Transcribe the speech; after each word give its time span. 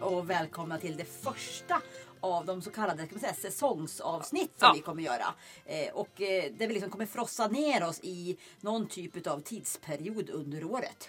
och 0.00 0.30
välkomna 0.30 0.78
till 0.78 0.96
det 0.96 1.04
första 1.04 1.80
av 2.20 2.46
de 2.46 2.62
så 2.62 2.70
kallade 2.70 3.06
kan 3.06 3.08
man 3.12 3.20
säga, 3.20 3.34
säsongsavsnitt 3.34 4.50
som 4.58 4.66
Ja. 4.66 4.72
vi 4.74 4.80
kommer 4.80 5.02
göra. 5.02 5.34
Eh, 5.64 5.94
och 5.94 6.20
eh, 6.20 6.52
där 6.52 6.66
vi 6.66 6.74
liksom 6.74 6.90
kommer 6.90 7.06
frossa 7.06 7.48
ner 7.48 7.88
oss 7.88 8.00
i 8.02 8.38
någon 8.60 8.86
typ 8.88 9.26
av 9.26 9.40
tidsperiod 9.40 10.30
under 10.30 10.64
året. 10.64 11.08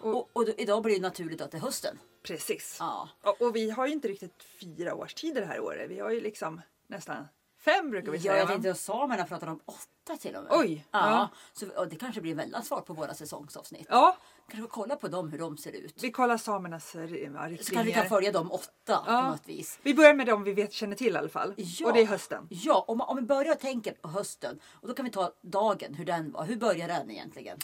Och, 0.00 0.30
och, 0.32 0.46
då, 0.46 0.52
idag 0.56 0.82
blir 0.82 0.94
det 0.94 1.00
naturligt 1.02 1.40
att 1.40 1.50
det 1.50 1.56
är 1.56 1.60
hösten. 1.62 1.98
Precis. 2.22 2.76
Ja. 2.80 3.08
Och, 3.22 3.42
och 3.42 3.56
vi 3.56 3.70
har 3.70 3.86
ju 3.86 3.92
inte 3.92 4.08
riktigt 4.08 4.42
fyra 4.60 4.94
årstider 4.94 5.40
det 5.40 5.46
här 5.46 5.60
året. 5.60 5.90
Vi 5.90 6.00
har 6.00 6.10
ju 6.10 6.20
liksom 6.20 6.60
nästan 6.86 7.28
fem 7.60 7.90
brukar 7.90 8.12
vi 8.12 8.18
Ja, 8.18 8.22
säga. 8.22 8.36
jag 8.36 8.44
va? 8.44 8.50
tänkte 8.52 8.70
att 8.70 8.78
samerna 8.78 9.24
pratar 9.24 9.46
om 9.46 9.60
åtta 9.64 10.16
till 10.20 10.36
och 10.36 10.42
med. 10.42 10.52
Oj, 10.54 10.86
Ja. 10.90 11.10
ja. 11.10 11.28
Så, 11.52 11.68
och 11.80 11.88
det 11.88 11.96
kanske 11.96 12.20
blir 12.20 12.34
väldigt 12.34 12.64
svar 12.66 12.80
på 12.80 12.92
våra 12.94 13.14
säsongsavsnitt. 13.14 13.86
Ja, 13.90 14.16
Kanske 14.50 14.68
kolla 14.70 14.96
på 14.96 15.08
dem 15.08 15.28
hur 15.30 15.38
de 15.38 15.56
ser 15.56 15.72
ut. 15.72 16.02
vi 16.02 16.10
kollar 16.10 16.36
samernas 16.36 16.94
ja, 16.94 17.00
Så 17.02 17.08
kanske 17.08 17.48
vi 17.48 17.56
riktlinjer. 17.56 17.92
kan 17.94 18.08
följa 18.08 18.32
dem 18.32 18.52
åtta 18.52 18.96
på 18.96 19.04
Ja. 19.06 19.30
något 19.30 19.48
vis. 19.48 19.78
Vi 19.82 19.94
börjar 19.94 20.14
med 20.14 20.26
dem 20.26 20.44
vi 20.44 20.52
vet 20.52 20.72
känner 20.72 20.96
till 20.96 21.14
i 21.14 21.18
alla 21.18 21.28
fall. 21.28 21.54
Ja. 21.56 21.86
Och 21.86 21.92
det 21.92 22.00
är 22.00 22.06
hösten. 22.06 22.46
Ja, 22.50 22.84
om, 22.88 23.00
om 23.00 23.16
vi 23.16 23.22
börjar 23.22 23.54
tänka 23.54 23.92
på 23.92 24.08
hösten. 24.08 24.60
Och 24.72 24.88
då 24.88 24.94
kan 24.94 25.04
vi 25.04 25.10
ta 25.10 25.32
dagen, 25.40 25.94
hur 25.94 26.04
den 26.04 26.32
var. 26.32 26.44
Hur 26.44 26.56
börjar 26.56 26.88
den 26.88 27.10
egentligen? 27.10 27.58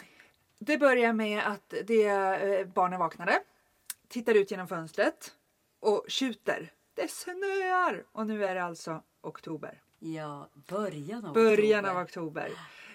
Det 0.59 0.79
börjar 0.79 1.13
med 1.13 1.43
att 1.47 1.75
det, 1.87 2.05
eh, 2.07 2.67
barnen 2.67 2.99
vaknade, 3.01 3.41
tittar 4.09 4.35
ut 4.35 4.51
genom 4.51 4.69
fönstret 4.69 5.33
och 5.81 6.05
tjuter. 6.09 6.73
Det 6.95 7.11
snöar! 7.11 8.05
Och 8.13 8.27
nu 8.27 8.45
är 8.45 8.55
det 8.55 8.65
alltså 8.65 9.03
oktober. 9.23 9.81
Ja, 9.99 10.49
början 10.69 11.25
av 11.25 11.35
Början 11.35 11.85
oktober. 11.85 11.91
av 11.91 12.03
oktober. 12.05 12.51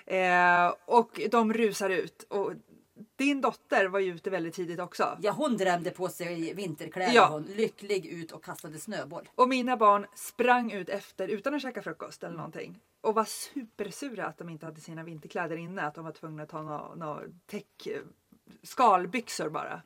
Eh, 0.06 0.74
och 0.86 1.22
de 1.32 1.54
rusar 1.54 1.90
ut. 1.90 2.24
Och 2.30 2.52
din 3.20 3.42
dotter 3.42 3.86
var 3.86 4.00
ju 4.00 4.16
ute 4.16 4.30
väldigt 4.30 4.54
tidigt 4.54 4.80
också. 4.80 5.18
Ja, 5.22 5.32
hon 5.32 5.58
drämde 5.58 5.92
på 5.92 6.10
sig 6.10 6.54
vinterkläder. 6.54 7.14
Ja. 7.14 7.28
Hon 7.28 7.44
lycklig 7.44 8.06
ut 8.06 8.32
och 8.32 8.44
kastade 8.44 8.80
snöboll. 8.80 9.30
Och 9.36 9.50
mina 9.50 9.78
barn 9.78 10.06
sprang 10.16 10.72
ut 10.72 10.90
efter 10.90 11.28
utan 11.28 11.56
att 11.56 11.62
käka 11.62 11.82
frukost 11.82 12.24
eller 12.24 12.36
någonting. 12.36 12.80
Och 13.02 13.16
var 13.16 13.26
supersura 13.26 14.26
att 14.26 14.38
de 14.38 14.50
inte 14.50 14.66
hade 14.66 14.82
sina 14.82 15.04
vinterkläder 15.04 15.58
inne. 15.58 15.82
Att 15.82 15.96
de 15.96 16.06
var 16.06 16.12
tvungna 16.12 16.44
att 16.44 16.50
ta 16.50 16.62
några 16.62 16.96
nå 16.96 17.22
täck, 17.46 17.88
skalbyxor 18.64 19.50
bara. 19.50 19.82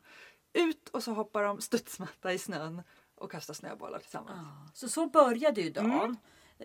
Ut 0.53 0.89
och 0.89 1.03
så 1.03 1.13
hoppar 1.13 1.43
de 1.43 1.61
studsmatta 1.61 2.33
i 2.33 2.37
snön 2.37 2.81
och 3.15 3.31
kastar 3.31 3.53
snöbollar 3.53 3.99
tillsammans. 3.99 4.37
Ja, 4.43 4.71
Så 4.73 4.89
så 4.89 5.07
började 5.07 5.61
ju 5.61 5.69
dagen. 5.69 5.91
Mm. 5.91 6.17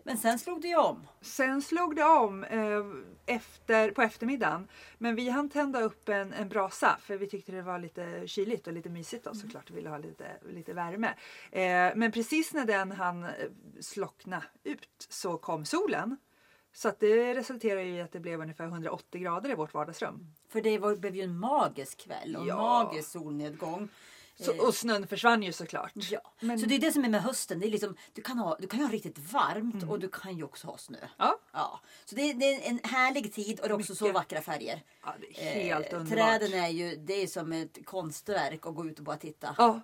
Men 0.05 0.19
sen 0.19 0.39
slog 0.39 0.63
det 0.63 0.77
om. 0.77 1.07
Sen 1.21 1.63
slog 1.63 1.97
det 1.97 2.05
om 2.05 2.45
eh, 2.45 2.85
efter, 3.37 3.91
på 3.91 4.03
eftermiddagen. 4.03 4.69
Men 4.99 5.15
vi 5.17 5.29
hann 5.29 5.49
tända 5.51 5.81
upp 5.81 6.09
en, 6.09 6.33
en 6.33 6.49
brasa 6.49 6.97
för 7.03 7.17
vi 7.17 7.27
tyckte 7.29 7.53
det 7.53 7.63
var 7.63 7.79
lite 7.79 8.23
kyligt 8.27 8.67
och 8.67 8.73
lite 8.73 8.89
mysigt 8.89 9.25
då 9.25 9.35
såklart. 9.35 9.71
Vi 9.71 9.75
ville 9.75 9.89
ha 9.91 9.99
lite, 9.99 10.27
lite 10.48 10.73
värme. 10.73 11.14
Eh, 11.51 11.97
men 11.97 12.13
precis 12.13 12.53
när 12.55 12.64
den 12.64 12.92
hann 12.92 13.25
eh, 13.25 13.31
slockna 13.81 14.42
ut 14.64 15.07
så 15.08 15.39
kom 15.39 15.64
solen. 15.64 16.17
Så 16.73 16.89
att 16.89 17.01
det 17.01 17.35
resulterade 17.35 17.83
i 17.87 18.01
att 18.01 18.13
det 18.13 18.20
blev 18.20 18.41
ungefär 18.41 18.64
180 18.64 19.20
grader 19.20 19.51
i 19.51 19.55
vårt 19.55 19.75
vardagsrum. 19.75 20.35
För 20.48 20.61
det 20.61 20.79
var, 20.79 20.97
blev 20.97 21.17
ju 21.17 21.23
en 21.23 21.39
magisk 21.39 21.98
kväll 21.98 22.37
och 22.37 22.42
en 22.42 22.48
Ja. 22.48 22.57
magisk 22.57 23.11
solnedgång. 23.11 23.89
Så, 24.41 24.53
Eh, 24.53 24.61
och 24.61 24.75
snön 24.75 25.07
försvann 25.07 25.43
ju 25.43 25.53
såklart. 25.53 25.93
Ja, 25.95 26.21
Men- 26.41 26.59
så 26.59 26.67
det 26.67 26.75
är 26.75 26.79
det 26.79 26.93
som 26.93 27.05
är 27.05 27.09
med 27.09 27.23
hösten. 27.23 27.61
Det 27.61 27.67
är 27.67 27.71
liksom, 27.71 27.97
du, 28.13 28.23
kan 28.23 28.39
ha, 28.39 28.57
du 28.61 28.67
kan 28.67 28.79
ju 28.81 28.87
ha 28.87 28.93
riktigt 28.93 29.19
varmt 29.33 29.75
Mm. 29.75 29.91
och 29.91 29.99
du 30.01 30.09
kan 30.09 30.37
ju 30.37 30.45
också 30.45 30.67
ha 30.67 30.79
snö. 30.79 30.99
Ja. 31.17 31.39
Ja. 31.53 31.81
Så 32.05 32.15
det 32.15 32.23
är, 32.31 32.35
det 32.35 32.45
är 32.55 32.69
en 32.71 32.81
härlig 32.83 33.35
tid 33.35 33.61
och 33.61 33.69
det 33.69 33.75
är 33.75 33.79
också 33.79 33.95
så 33.95 34.05
Mycket. 34.05 34.15
vackra 34.15 34.41
färger. 34.43 34.83
Ja, 35.05 35.15
det 35.21 35.49
är 35.49 35.55
helt 35.63 35.93
Eh, 35.93 36.01
underbart. 36.01 36.19
Träden 36.41 36.55
är 36.65 36.69
ju 36.69 36.97
det 36.97 37.23
är 37.23 37.27
som 37.27 37.53
ett 37.53 37.79
konstverk 37.85 38.67
att 38.67 38.75
gå 38.75 38.87
ut 38.87 38.99
och 38.99 39.05
bara 39.05 39.17
titta. 39.17 39.55
Ja, 39.59 39.81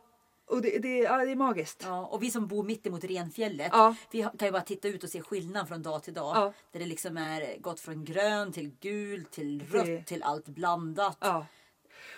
och 0.46 0.62
det, 0.62 0.78
det, 0.78 0.98
ja, 0.98 1.16
det 1.24 1.30
är 1.32 1.36
magiskt. 1.36 1.82
Ja, 1.84 2.06
och 2.06 2.22
vi 2.22 2.30
som 2.30 2.46
bor 2.46 2.64
mitt 2.64 2.86
emot 2.86 3.04
Renfjället, 3.04 3.68
Ja. 3.72 3.94
vi 4.10 4.22
kan 4.22 4.48
ju 4.48 4.52
bara 4.52 4.62
titta 4.62 4.88
ut 4.88 5.04
och 5.04 5.10
se 5.10 5.22
skillnad 5.22 5.68
från 5.68 5.82
dag 5.82 6.02
till 6.02 6.14
dag. 6.14 6.36
Ja. 6.36 6.52
Där 6.72 6.80
det 6.80 6.86
liksom 6.86 7.16
är 7.16 7.58
gått 7.60 7.80
från 7.80 8.04
grön 8.04 8.52
till 8.52 8.70
gul 8.80 9.24
till 9.24 9.58
Det- 9.58 9.64
rött 9.98 10.06
till 10.06 10.22
allt 10.22 10.46
blandat. 10.48 11.16
Ja. 11.20 11.46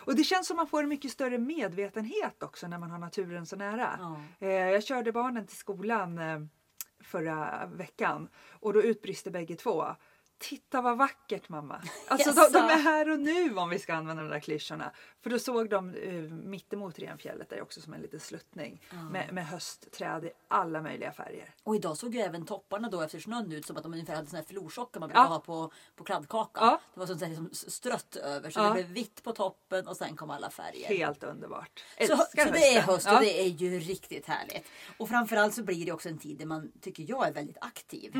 Och 0.06 0.16
det 0.16 0.24
känns 0.24 0.46
som 0.46 0.56
man 0.56 0.66
får 0.66 0.82
en 0.82 0.88
mycket 0.88 1.10
större 1.10 1.38
medvetenhet 1.38 2.42
också 2.42 2.68
när 2.68 2.78
man 2.78 2.90
har 2.90 2.98
naturen 2.98 3.46
så 3.46 3.56
nära. 3.56 3.98
Ja. 4.00 4.20
Eh, 4.46 4.50
Jag 4.50 4.82
körde 4.84 5.12
barnen 5.12 5.46
till 5.46 5.56
skolan 5.56 6.18
eh, 6.18 6.40
förra 7.02 7.66
veckan 7.66 8.28
och 8.50 8.72
då 8.72 8.82
utbrister 8.82 9.30
bägge 9.30 9.56
två. 9.56 9.86
Titta 10.38 10.80
vad 10.80 10.98
vackert 10.98 11.48
mamma! 11.48 11.82
Alltså 12.08 12.30
de, 12.30 12.34
de 12.52 12.58
Jaså? 12.58 12.58
är 12.58 12.78
här 12.82 13.10
och 13.10 13.18
nu 13.20 13.56
om 13.56 13.68
vi 13.68 13.78
ska 13.78 13.94
använda 13.94 14.22
de 14.22 14.28
där 14.28 14.40
klyschorna. 14.40 14.92
För 15.22 15.30
då 15.30 15.38
såg 15.38 15.70
de 15.70 15.94
eh, 15.94 16.12
mittemot 16.22 16.98
Renfjället 16.98 17.50
där 17.50 17.62
också 17.62 17.80
som 17.80 17.92
en 17.94 18.00
liten 18.00 18.20
sluttning 18.20 18.82
med, 19.10 19.32
med 19.32 19.46
höstträd 19.46 20.24
i 20.24 20.30
alla 20.48 20.80
möjliga 20.80 21.12
färger. 21.12 21.54
Och 21.62 21.76
idag 21.76 21.96
såg 21.96 22.14
ju 22.14 22.20
även 22.20 22.46
topparna 22.46 22.88
då 22.90 23.00
efter 23.00 23.18
snön 23.18 23.52
ut 23.52 23.66
som 23.66 23.76
att 23.76 23.82
de 23.82 23.92
ungefär 23.92 24.14
hade 24.14 24.28
sån 24.28 24.36
här 24.36 24.44
florsocker 24.44 25.00
man 25.00 25.08
brukar 25.08 25.22
Ja. 25.22 25.26
ha 25.28 25.40
på, 25.40 25.72
på 25.96 26.04
kladdkaka. 26.04 26.60
Ja. 26.60 26.80
Det 26.94 27.00
var 27.00 27.06
sånt 27.06 27.20
där 27.20 27.28
liksom 27.28 27.50
strött 27.52 28.16
över 28.16 28.50
så 28.50 28.60
Ja. 28.60 28.64
det 28.68 28.72
blev 28.74 28.86
vitt 28.86 29.22
på 29.22 29.32
toppen 29.32 29.86
och 29.88 29.96
sen 29.96 30.16
kom 30.16 30.30
alla 30.30 30.50
färger. 30.50 30.88
Helt 30.88 31.24
underbart! 31.24 31.84
Så, 31.98 32.02
Älskar 32.02 32.46
så 32.46 32.52
det 32.52 32.58
är 32.58 32.74
hösten. 32.80 32.94
höst 32.94 33.06
Ja. 33.06 33.14
och 33.14 33.20
det 33.24 33.40
är 33.42 33.48
ju 33.48 33.78
riktigt 33.78 34.26
härligt. 34.26 34.66
Och 34.98 35.08
framförallt 35.08 35.54
så 35.54 35.62
blir 35.62 35.86
det 35.86 35.92
också 35.92 36.08
en 36.08 36.18
tid 36.18 36.38
där 36.38 36.46
man 36.46 36.72
tycker 36.80 37.04
jag 37.08 37.28
är 37.28 37.32
väldigt 37.32 37.58
aktiv. 37.60 38.12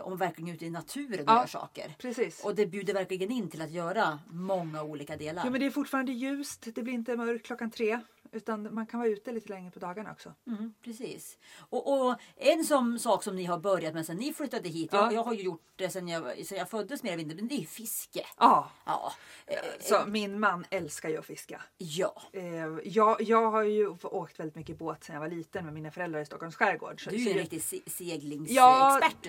Om 0.00 0.16
verkligen 0.16 0.54
ute 0.54 0.66
i 0.66 0.70
naturen 0.70 1.20
och. 1.20 1.24
Ja, 1.26 1.40
gör 1.40 1.46
saker. 1.46 1.94
Precis. 1.98 2.44
Och 2.44 2.54
det 2.54 2.66
bjuder 2.66 2.94
verkligen 2.94 3.30
in 3.30 3.50
till 3.50 3.62
att 3.62 3.70
göra 3.70 4.18
många 4.30 4.82
olika 4.82 5.16
delar. 5.16 5.42
Jo, 5.44 5.50
men 5.52 5.60
det 5.60 5.66
är 5.66 5.70
fortfarande 5.70 6.12
ljust. 6.12 6.68
Det 6.74 6.82
blir 6.82 6.94
inte 6.94 7.16
mörkt 7.16 7.46
klockan 7.46 7.70
tre. 7.70 8.00
Utan 8.32 8.74
man 8.74 8.86
kan 8.86 9.00
vara 9.00 9.08
ute 9.10 9.32
lite 9.32 9.48
längre 9.48 9.70
på 9.70 9.78
dagarna 9.78 10.12
också. 10.12 10.34
Mm, 10.46 10.74
precis. 10.84 11.38
Och, 11.58 12.08
och 12.08 12.16
en 12.36 12.64
som, 12.64 12.98
sak 12.98 13.22
som 13.24 13.36
ni 13.36 13.44
har 13.44 13.58
börjat 13.58 13.94
med 13.94 14.06
sen 14.06 14.16
ni 14.16 14.32
flyttade 14.32 14.68
hit. 14.68 14.90
Ja. 14.92 14.98
Jag, 15.04 15.12
jag 15.12 15.22
har 15.24 15.32
ju 15.34 15.42
gjort 15.42 15.62
det 15.76 15.90
sen 15.90 16.08
jag, 16.08 16.46
sen 16.46 16.58
jag 16.58 16.70
föddes 16.70 17.02
mer 17.02 17.12
eller 17.12 17.24
mindre. 17.24 17.36
Men 17.36 17.48
det 17.48 17.54
är 17.62 17.66
fiske. 17.66 18.26
Ja, 18.38 18.70
Ja. 18.86 19.12
Eh, 19.46 19.56
så 19.80 20.06
min 20.06 20.40
man 20.40 20.64
älskar 20.70 21.08
ju 21.08 21.18
att 21.18 21.26
fiska. 21.26 21.62
ja. 21.78 22.22
Eh, 22.32 22.42
jag, 22.84 23.22
jag 23.22 23.50
har 23.50 23.62
ju 23.62 23.88
åkt 24.02 24.40
väldigt 24.40 24.56
mycket 24.56 24.78
båt 24.78 25.04
sedan 25.04 25.14
jag 25.14 25.20
var 25.20 25.28
liten 25.28 25.64
med 25.64 25.74
mina 25.74 25.90
föräldrar 25.90 26.20
i 26.20 26.24
Stockholms 26.26 26.56
skärgård. 26.56 27.04
Så, 27.04 27.10
Du 27.10 27.16
är 27.16 27.20
ju 27.20 27.30
en 27.30 27.38
riktig 27.38 27.62
se- 27.62 27.82
seglingsexpert. 27.86 28.56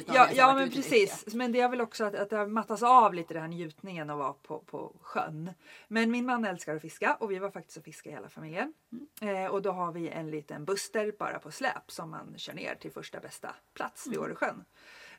Ja, 0.08 0.14
ja, 0.16 0.28
ja 0.34 0.54
men 0.56 0.70
precis. 0.72 1.26
Men 1.34 1.52
det 1.52 1.60
är 1.62 1.70
väl 1.70 1.82
också 1.82 2.04
att, 2.04 2.16
att 2.16 2.30
det 2.30 2.38
har 2.38 2.48
mattats 2.48 2.84
av 2.84 3.14
lite 3.14 3.34
den 3.34 3.42
här 3.42 3.50
njutningen 3.50 4.10
att 4.10 4.18
vara 4.18 4.34
på, 4.34 4.60
på 4.60 4.96
sjön. 5.02 5.52
Men 5.88 6.12
min 6.12 6.26
man 6.26 6.46
älskar 6.46 6.76
att 6.76 6.82
fiska 6.82 7.16
och 7.20 7.32
vi 7.32 7.40
var 7.40 7.52
faktiskt 7.52 7.78
och 7.78 7.84
fiska 7.84 8.10
hela 8.10 8.30
familjen. 8.30 8.74
Eh, 9.22 9.46
och 9.46 9.62
då 9.62 9.72
har 9.72 9.92
vi 9.92 10.10
en 10.10 10.32
liten 10.32 10.66
buster 10.66 11.14
bara 11.20 11.40
på 11.40 11.52
släp 11.52 11.92
som 11.92 12.10
man 12.10 12.34
kör 12.38 12.54
ner 12.54 12.76
till 12.76 12.92
första 12.92 13.20
bästa 13.20 13.56
plats 13.74 14.08
vid 14.08 14.18
Mm. 14.18 14.30
Åresjön. 14.30 14.66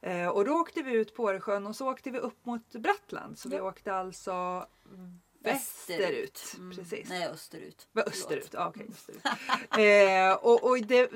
Eh, 0.00 0.28
och 0.28 0.44
då 0.44 0.52
åkte 0.60 0.82
vi 0.82 0.92
ut 0.92 1.14
på 1.14 1.22
Åresjön 1.24 1.66
och 1.66 1.76
så 1.76 1.90
åkte 1.90 2.10
vi 2.10 2.18
upp 2.18 2.46
mot 2.46 2.72
Brattland. 2.72 3.38
Så 3.38 3.48
vi 3.48 3.56
Ja. 3.56 3.62
åkte 3.62 3.94
alltså 3.94 4.66
västerut. 5.42 6.54
Mm. 6.58 6.76
Precis. 6.76 7.08
Nej, 7.08 7.26
österut. 7.28 7.88
Var 7.92 8.08
österut, 8.08 8.54
okej. 8.54 8.86
österut. 8.90 9.22
eh, 9.78 10.32
och 10.46 10.64
och 10.70 10.78
det, 10.78 11.10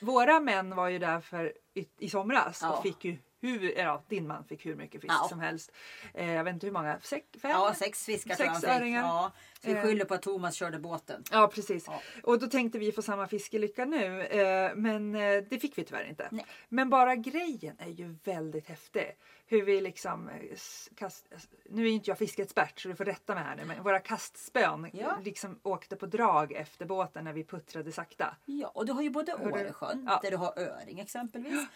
våra 0.00 0.40
män 0.40 0.76
var 0.76 0.88
ju 0.88 0.98
där 0.98 1.20
för 1.20 1.52
i, 1.74 1.86
i 1.98 2.10
somras 2.10 2.58
Ja. 2.62 2.76
och 2.76 2.82
fick 2.82 3.04
ju 3.04 3.18
hur, 3.40 3.78
ja, 3.78 4.02
din 4.08 4.26
man 4.26 4.44
fick 4.44 4.66
hur 4.66 4.74
mycket 4.76 5.00
fisk 5.00 5.12
Ja. 5.22 5.26
som 5.28 5.40
helst. 5.40 5.72
Eh, 6.14 6.32
jag 6.32 6.44
vet 6.44 6.54
inte 6.54 6.66
hur 6.66 6.72
många, 6.72 7.00
sex, 7.02 7.26
fem? 7.42 7.50
Ja, 7.50 7.74
sex 7.74 8.04
fiskar 8.04 8.34
tror 8.34 8.46
jag 8.46 8.52
han 8.52 8.60
Sex 8.60 8.78
fick. 8.82 8.94
Ja, 8.94 9.32
så 9.62 9.68
vi 9.68 9.74
Eh. 9.76 9.82
skyller 9.82 10.04
på 10.04 10.14
att 10.14 10.22
Thomas 10.22 10.54
körde 10.54 10.78
båten. 10.78 11.24
Ja, 11.30 11.48
precis. 11.54 11.84
Ja. 11.86 12.00
Och 12.22 12.38
då 12.38 12.46
tänkte 12.46 12.78
vi 12.78 12.92
få 12.92 13.02
samma 13.02 13.26
fiskelycka 13.26 13.84
nu. 13.84 14.22
Eh, 14.22 14.74
men 14.74 15.14
eh, 15.14 15.42
det 15.50 15.58
fick 15.60 15.78
vi 15.78 15.84
tyvärr 15.84 16.08
inte. 16.08 16.28
Nej. 16.30 16.46
Men 16.68 16.90
bara 16.90 17.16
grejen 17.16 17.76
är 17.78 17.88
ju 17.90 18.16
väldigt 18.24 18.68
häftig. 18.68 19.06
Hur 19.50 19.62
vi 19.62 19.80
liksom... 19.80 20.28
eh, 20.28 20.58
Kast, 20.96 21.26
nu 21.70 21.86
är 21.86 21.90
inte 21.90 22.10
jag 22.10 22.18
fiskeexpert 22.18 22.80
så 22.80 22.88
du 22.88 22.96
får 22.96 23.04
rätta 23.04 23.34
mig 23.34 23.44
här 23.44 23.56
nu. 23.56 23.64
Men 23.64 23.82
våra 23.82 24.00
kastspön 24.00 24.90
Ja. 24.92 25.18
liksom 25.24 25.60
åkte 25.62 25.96
på 25.96 26.06
drag 26.06 26.52
efter 26.52 26.86
båten 26.86 27.24
när 27.24 27.32
vi 27.32 27.44
puttrade 27.44 27.92
sakta. 27.92 28.36
Ja, 28.44 28.68
och 28.68 28.86
du 28.86 28.92
har 28.92 29.02
ju 29.02 29.10
både? 29.10 29.34
Åresjön, 29.34 30.04
Ja. 30.06 30.20
där 30.22 30.30
du 30.30 30.36
har 30.36 30.58
öring 30.58 31.00
exempelvis. 31.00 31.66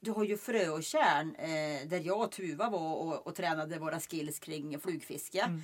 Du 0.00 0.10
har 0.10 0.24
ju 0.24 0.36
Frö 0.36 0.68
och 0.68 0.82
Tjärn, 0.84 1.34
eh, 1.34 1.88
där 1.88 2.00
jag 2.06 2.20
och 2.20 2.32
Tuva 2.32 2.70
var 2.70 2.94
och, 2.96 3.26
och 3.26 3.34
tränade 3.34 3.78
våra 3.78 4.00
skills 4.00 4.38
kring 4.38 4.80
flugfiske. 4.80 5.40
Mm. 5.40 5.62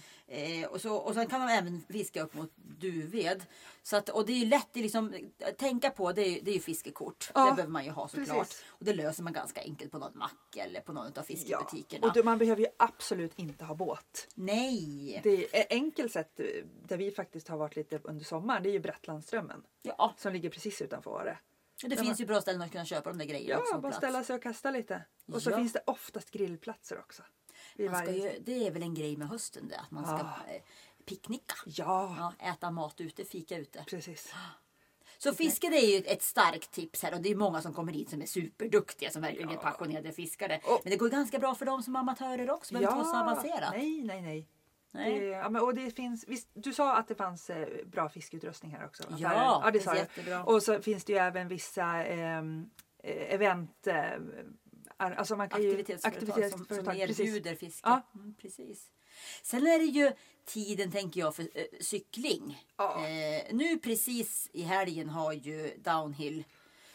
Eh, 0.63 0.69
och, 0.69 0.81
så, 0.81 0.95
och 0.97 1.15
sen 1.15 1.27
kan 1.27 1.41
man 1.41 1.49
även 1.49 1.65
även 1.65 1.81
fiska 1.93 2.23
upp 2.23 2.35
mot 2.35 2.51
Duved. 2.57 3.43
Så 3.87 3.97
att, 3.97 4.09
och 4.09 4.27
det 4.27 4.33
är 4.33 4.37
ju 4.37 4.47
lätt 4.47 4.71
att 4.71 4.77
liksom, 4.77 5.15
tänka 5.59 5.91
på, 5.91 6.13
det 6.13 6.23
är, 6.23 6.41
det 6.43 6.51
är 6.51 6.55
ju 6.55 6.61
fiskekort. 6.61 7.31
Ja, 7.35 7.45
det 7.45 7.55
behöver 7.55 7.73
man 7.73 7.85
ju 7.85 7.91
ha 7.91 8.09
såklart. 8.09 8.39
precis. 8.39 8.65
Och 8.69 8.85
det 8.85 8.95
löser 8.95 9.23
man 9.23 9.33
ganska 9.33 9.61
enkelt 9.61 9.91
på 9.93 9.99
någon 9.99 10.19
mack 10.19 10.57
eller 10.57 10.81
på 10.81 10.93
någon 10.93 11.07
av 11.07 11.13
Ja. 11.17 11.23
fiskebutikerna. 11.23 12.07
Och 12.07 12.13
du, 12.13 12.23
man 12.23 12.39
behöver 12.39 12.63
ju 12.63 12.69
absolut 12.77 13.39
inte 13.39 13.65
ha 13.65 13.75
båt. 13.75 14.29
Nej! 14.35 15.21
Det 15.23 15.31
är 15.57 15.61
ett 15.61 15.67
enkelt 15.73 16.13
sätt 16.13 16.41
eh, 16.41 16.47
där 16.83 16.97
vi 16.97 17.11
faktiskt 17.11 17.49
har 17.49 17.57
varit 17.57 17.77
lite 17.77 18.01
under 18.05 18.25
sommaren. 18.25 18.63
Det 18.63 18.69
är 18.69 18.73
ju 18.73 18.81
Brattlandströmmen 18.81 19.63
Ja, 19.83 20.15
som 20.19 20.33
ligger 20.33 20.51
precis 20.51 20.83
utanför 20.83 21.11
Åre. 21.11 21.39
det 21.83 21.97
finns 21.97 22.21
ju 22.21 22.27
bra 22.27 22.41
ställen 22.41 22.63
att 22.63 22.73
kunna 22.73 22.85
köpa 22.85 23.11
de 23.11 23.19
där 23.19 23.25
grejerna 23.27 23.61
också 23.61 23.71
Ja, 23.73 23.77
på 23.77 23.83
bara 23.83 23.93
ställa 23.93 24.25
sig 24.25 24.37
och 24.37 24.43
kasta 24.43 24.71
lite. 24.71 25.03
Och 25.33 25.43
så 25.43 25.51
Ja. 25.51 25.57
finns 25.57 25.73
det 25.73 25.83
oftast 25.87 26.31
grillplatser 26.31 26.99
också. 26.99 27.23
Man 27.79 28.15
ju, 28.15 28.33
det 28.41 28.67
är 28.67 28.71
väl 28.71 28.83
en 28.83 28.95
grej 28.95 29.17
med 29.17 29.29
hösten 29.29 29.69
det, 29.69 29.79
att 29.79 29.91
man 29.91 30.05
ska 30.05 30.15
Ah. 30.15 30.39
eh, 30.49 30.63
picknicka. 31.07 31.55
Ja, 31.67 32.33
Ja, 32.41 32.49
äta 32.51 32.71
mat 32.71 33.01
ute, 33.01 33.25
fika 33.25 33.57
ute. 33.59 33.85
precis. 33.89 34.35
Så 35.19 35.35
fiske 35.35 35.69
det 35.71 35.77
är 35.77 35.99
ju 36.01 36.05
ett 36.07 36.23
starkt 36.23 36.71
tips 36.73 37.03
här 37.03 37.15
och 37.15 37.21
det 37.21 37.31
är 37.31 37.35
många 37.37 37.63
som 37.63 37.75
kommer 37.75 37.93
hit 37.93 38.11
som 38.11 38.23
är 38.23 38.27
superduktiga 38.27 39.11
som 39.11 39.23
verkligen 39.23 39.49
är 39.49 39.55
Ja. 39.55 39.61
passionerade 39.61 40.13
fiskare. 40.13 40.61
Och- 40.65 40.81
Men 40.85 40.91
det 40.91 40.97
går 40.97 41.09
ganska 41.09 41.39
bra 41.39 41.55
för 41.55 41.67
dem 41.67 41.83
som 41.83 41.97
amatörer 41.97 42.51
också. 42.51 42.75
Behöver 42.75 42.97
inte 42.99 43.09
vara 43.09 43.15
så 43.25 43.31
avancerat. 43.31 43.73
nej, 43.77 44.03
nej, 44.05 44.23
nej. 44.23 44.49
Nej. 44.91 45.21
Det, 45.21 45.27
ja, 45.27 45.49
men, 45.49 45.63
och 45.63 45.75
det 45.75 45.91
finns, 45.91 46.25
visst, 46.29 46.49
du 46.55 46.73
sa 46.73 46.97
att 46.97 47.09
det 47.09 47.15
fanns 47.15 47.51
eh, 47.51 47.69
bra 47.87 48.09
fiskeutrustning 48.09 48.73
här 48.73 48.85
också? 48.87 49.03
Ja, 49.19 49.29
Affärer. 49.29 49.43
ja 49.45 49.63
det 49.65 49.71
det 49.79 49.81
sa 49.81 49.91
är 49.91 49.95
jag. 49.97 50.03
jättebra. 50.03 50.45
Och 50.45 50.63
så 50.63 50.83
finns 50.83 51.05
det 51.05 51.13
ju 51.13 51.19
även 51.19 51.49
vissa 51.49 52.05
ehm, 52.05 52.71
eh, 53.03 53.35
event... 53.35 53.87
Eh, 53.87 54.11
alltså 54.97 55.37
man 55.37 55.49
kan 55.49 55.63
ju, 55.63 55.69
Aktivitetsföretag 55.71 56.51
som, 56.51 56.67
som 56.85 56.91
erbjuder 56.97 57.55
fiske. 57.55 57.89
Ja. 57.89 58.03
Mm, 58.15 58.35
precis. 58.35 58.91
Sen 59.43 59.67
är 59.67 59.79
det 59.79 59.85
ju 59.85 60.13
tiden 60.45 60.91
tänker 60.91 61.21
jag 61.21 61.37
för 61.37 61.43
eh, 61.43 61.65
cykling. 61.81 62.65
Ja. 62.77 63.07
Eh, 63.07 63.55
nu 63.55 63.79
precis 63.79 64.51
i 64.53 64.63
helgen 64.63 65.09
har 65.09 65.33
ju 65.33 65.71
downhill 65.85 66.45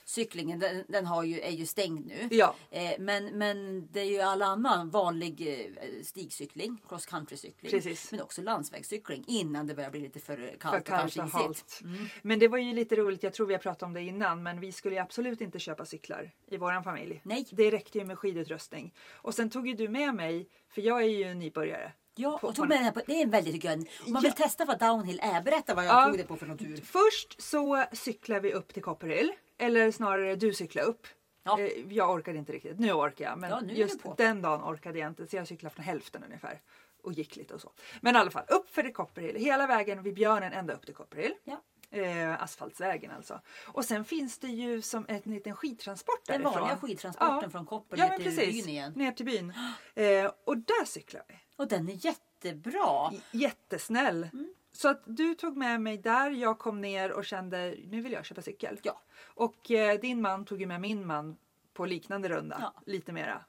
cyklingen 0.10 0.60
den, 0.60 0.84
den 0.88 1.06
har 1.06 1.24
ju, 1.24 1.40
är 1.40 1.52
ju 1.52 1.66
stängd 1.66 2.06
nu. 2.06 2.28
Ja. 2.32 2.56
Eh, 2.72 2.92
men, 3.00 3.26
men 3.26 3.88
det 3.92 4.00
är 4.00 4.06
ju 4.06 4.20
all 4.20 4.42
annan 4.42 4.90
vanlig 4.90 5.48
eh, 5.48 6.04
stigcykling, 6.04 6.78
cross 6.88 7.06
country 7.06 7.38
cykling. 7.38 7.72
Precis. 7.72 8.12
Men 8.12 8.22
också 8.22 8.42
landsvägscykling 8.42 9.24
innan 9.28 9.68
det 9.68 9.76
börjar 9.76 9.90
bli 9.90 10.00
lite 10.00 10.20
för 10.20 10.56
kallt 10.60 10.74
för 10.74 10.80
och 10.80 10.86
kanske 10.86 11.22
och 11.22 11.30
halt. 11.30 11.82
Men 12.22 12.40
det 12.40 12.48
var 12.48 12.58
ju 12.58 12.74
lite 12.74 12.96
roligt, 12.96 13.24
jag 13.24 13.34
tror 13.34 13.48
vi 13.48 13.54
har 13.54 13.62
pratat 13.62 13.84
om 13.84 13.94
det 13.94 14.02
innan, 14.02 14.44
men 14.44 14.60
vi 14.60 14.72
skulle 14.72 14.96
ju 14.96 15.02
absolut 15.02 15.42
inte 15.42 15.60
köpa 15.60 15.86
cyklar 15.86 16.32
i 16.48 16.58
våran 16.58 16.84
familj. 16.84 17.22
Nej. 17.24 17.48
Det 17.52 17.72
räckte 17.72 17.98
ju 17.98 18.06
med 18.06 18.20
skidutrustning. 18.20 18.94
Och 19.12 19.34
sen 19.34 19.50
tog 19.50 19.68
ju 19.68 19.74
du 19.74 19.90
med 19.90 20.16
mig, 20.16 20.50
för 20.70 20.82
jag 20.82 21.02
är 21.02 21.08
ju 21.08 21.34
nybörjare. 21.34 21.92
Ja, 22.16 22.38
På- 22.42 22.48
och 22.48 22.56
tog 22.56 22.68
med 22.68 22.84
den 22.84 22.94
på, 22.94 23.02
det 23.08 23.14
är 23.14 23.24
en 23.24 23.30
väldigt 23.30 23.56
jag, 23.56 23.88
om 24.06 24.14
man 24.14 24.22
vill 24.22 24.34
Ja. 24.38 24.44
testa 24.44 24.66
vad 24.66 24.80
downhill 24.80 25.20
är, 25.24 25.42
berätta 25.42 25.74
vad 25.76 25.86
jag 25.86 26.02
Ja. 26.02 26.06
tog 26.06 26.18
det 26.18 26.24
på 26.24 26.36
för 26.36 26.46
någon 26.46 26.58
tur. 26.58 26.78
Först 26.82 27.42
så 27.42 27.86
cyklar 27.94 28.40
vi 28.40 28.54
upp 28.54 28.74
till 28.74 28.84
Copperhill, 28.84 29.32
eller 29.58 29.92
snarare 29.92 30.36
du 30.36 30.54
cyklar 30.54 30.84
upp. 30.84 31.08
Ja. 31.44 31.60
Eh, 31.60 31.70
Jag 31.94 32.10
orkade 32.12 32.38
inte 32.38 32.52
riktigt, 32.54 32.80
nu 32.80 32.92
orkar 32.94 33.26
jag. 33.26 33.38
Men 33.40 33.50
Ja, 33.50 33.62
just 33.74 34.00
den 34.18 34.42
dagen 34.42 34.62
orkade 34.74 35.00
jag 35.00 35.08
inte 35.08 35.28
så 35.28 35.36
jag 35.36 35.48
cyklade 35.48 35.76
från 35.76 35.86
hälften 35.86 36.24
ungefär. 36.24 36.60
Och 37.04 37.14
gick 37.14 37.36
lite 37.36 37.54
och 37.54 37.62
så. 37.62 37.72
Men 38.02 38.16
i 38.16 38.20
alla 38.20 38.32
fall, 38.32 38.46
upp 38.48 38.70
för 38.70 38.94
Copperhill. 38.94 39.36
Hela 39.36 39.68
vägen 39.68 40.04
vid 40.04 40.14
Björnen 40.14 40.54
ända 40.54 40.74
upp 40.74 40.86
till 40.86 40.96
Copperhill. 40.96 41.34
Ja. 41.44 41.62
Eh, 41.92 42.44
asfaltsvägen 42.44 43.12
alltså. 43.12 43.40
Och 43.68 43.86
sen 43.86 44.06
finns 44.06 44.40
det 44.40 44.48
ju 44.48 44.82
som 44.82 45.06
en 45.08 45.22
liten 45.26 45.56
skidtransport 45.56 46.26
Den 46.26 46.42
därifrån. 46.42 46.62
vanliga 46.62 46.78
skidtransporten 46.78 47.40
Ja. 47.44 47.50
från 47.50 47.66
Koppel 47.66 48.00
Ja 48.00 48.10
till 48.16 48.24
precis, 48.26 48.66
byn 48.66 48.70
igen. 48.76 48.94
ner 48.96 49.12
till 49.12 49.26
byn. 49.26 49.54
Eh, 49.96 50.32
och 50.46 50.58
där 50.58 50.86
cyklar 50.86 51.24
vi. 51.28 51.36
Och 51.60 51.68
den 51.68 51.90
är 51.90 52.06
jättebra. 52.06 53.12
Jättesnäll. 53.32 54.30
Mm. 54.34 54.54
Så 54.72 54.90
att 54.90 55.02
du 55.06 55.36
tog 55.36 55.58
med 55.58 55.82
mig 55.82 55.98
där, 55.98 56.32
jag 56.32 56.60
kom 56.60 56.82
ner 56.82 57.12
och 57.12 57.26
kände 57.26 57.76
nu 57.88 58.02
vill 58.02 58.12
jag 58.12 58.26
köpa 58.26 58.42
cykel. 58.42 58.80
Ja. 58.84 59.02
Och 59.22 59.72
eh, 59.72 60.00
din 60.00 60.22
man 60.22 60.46
tog 60.46 60.62
ju 60.62 60.68
med 60.68 60.82
min 60.82 61.08
man 61.08 61.38
på 61.74 61.86
liknande 61.86 62.30
runda. 62.30 62.58
Ja. 62.62 62.82
Lite 62.86 63.12
mera 63.12 63.42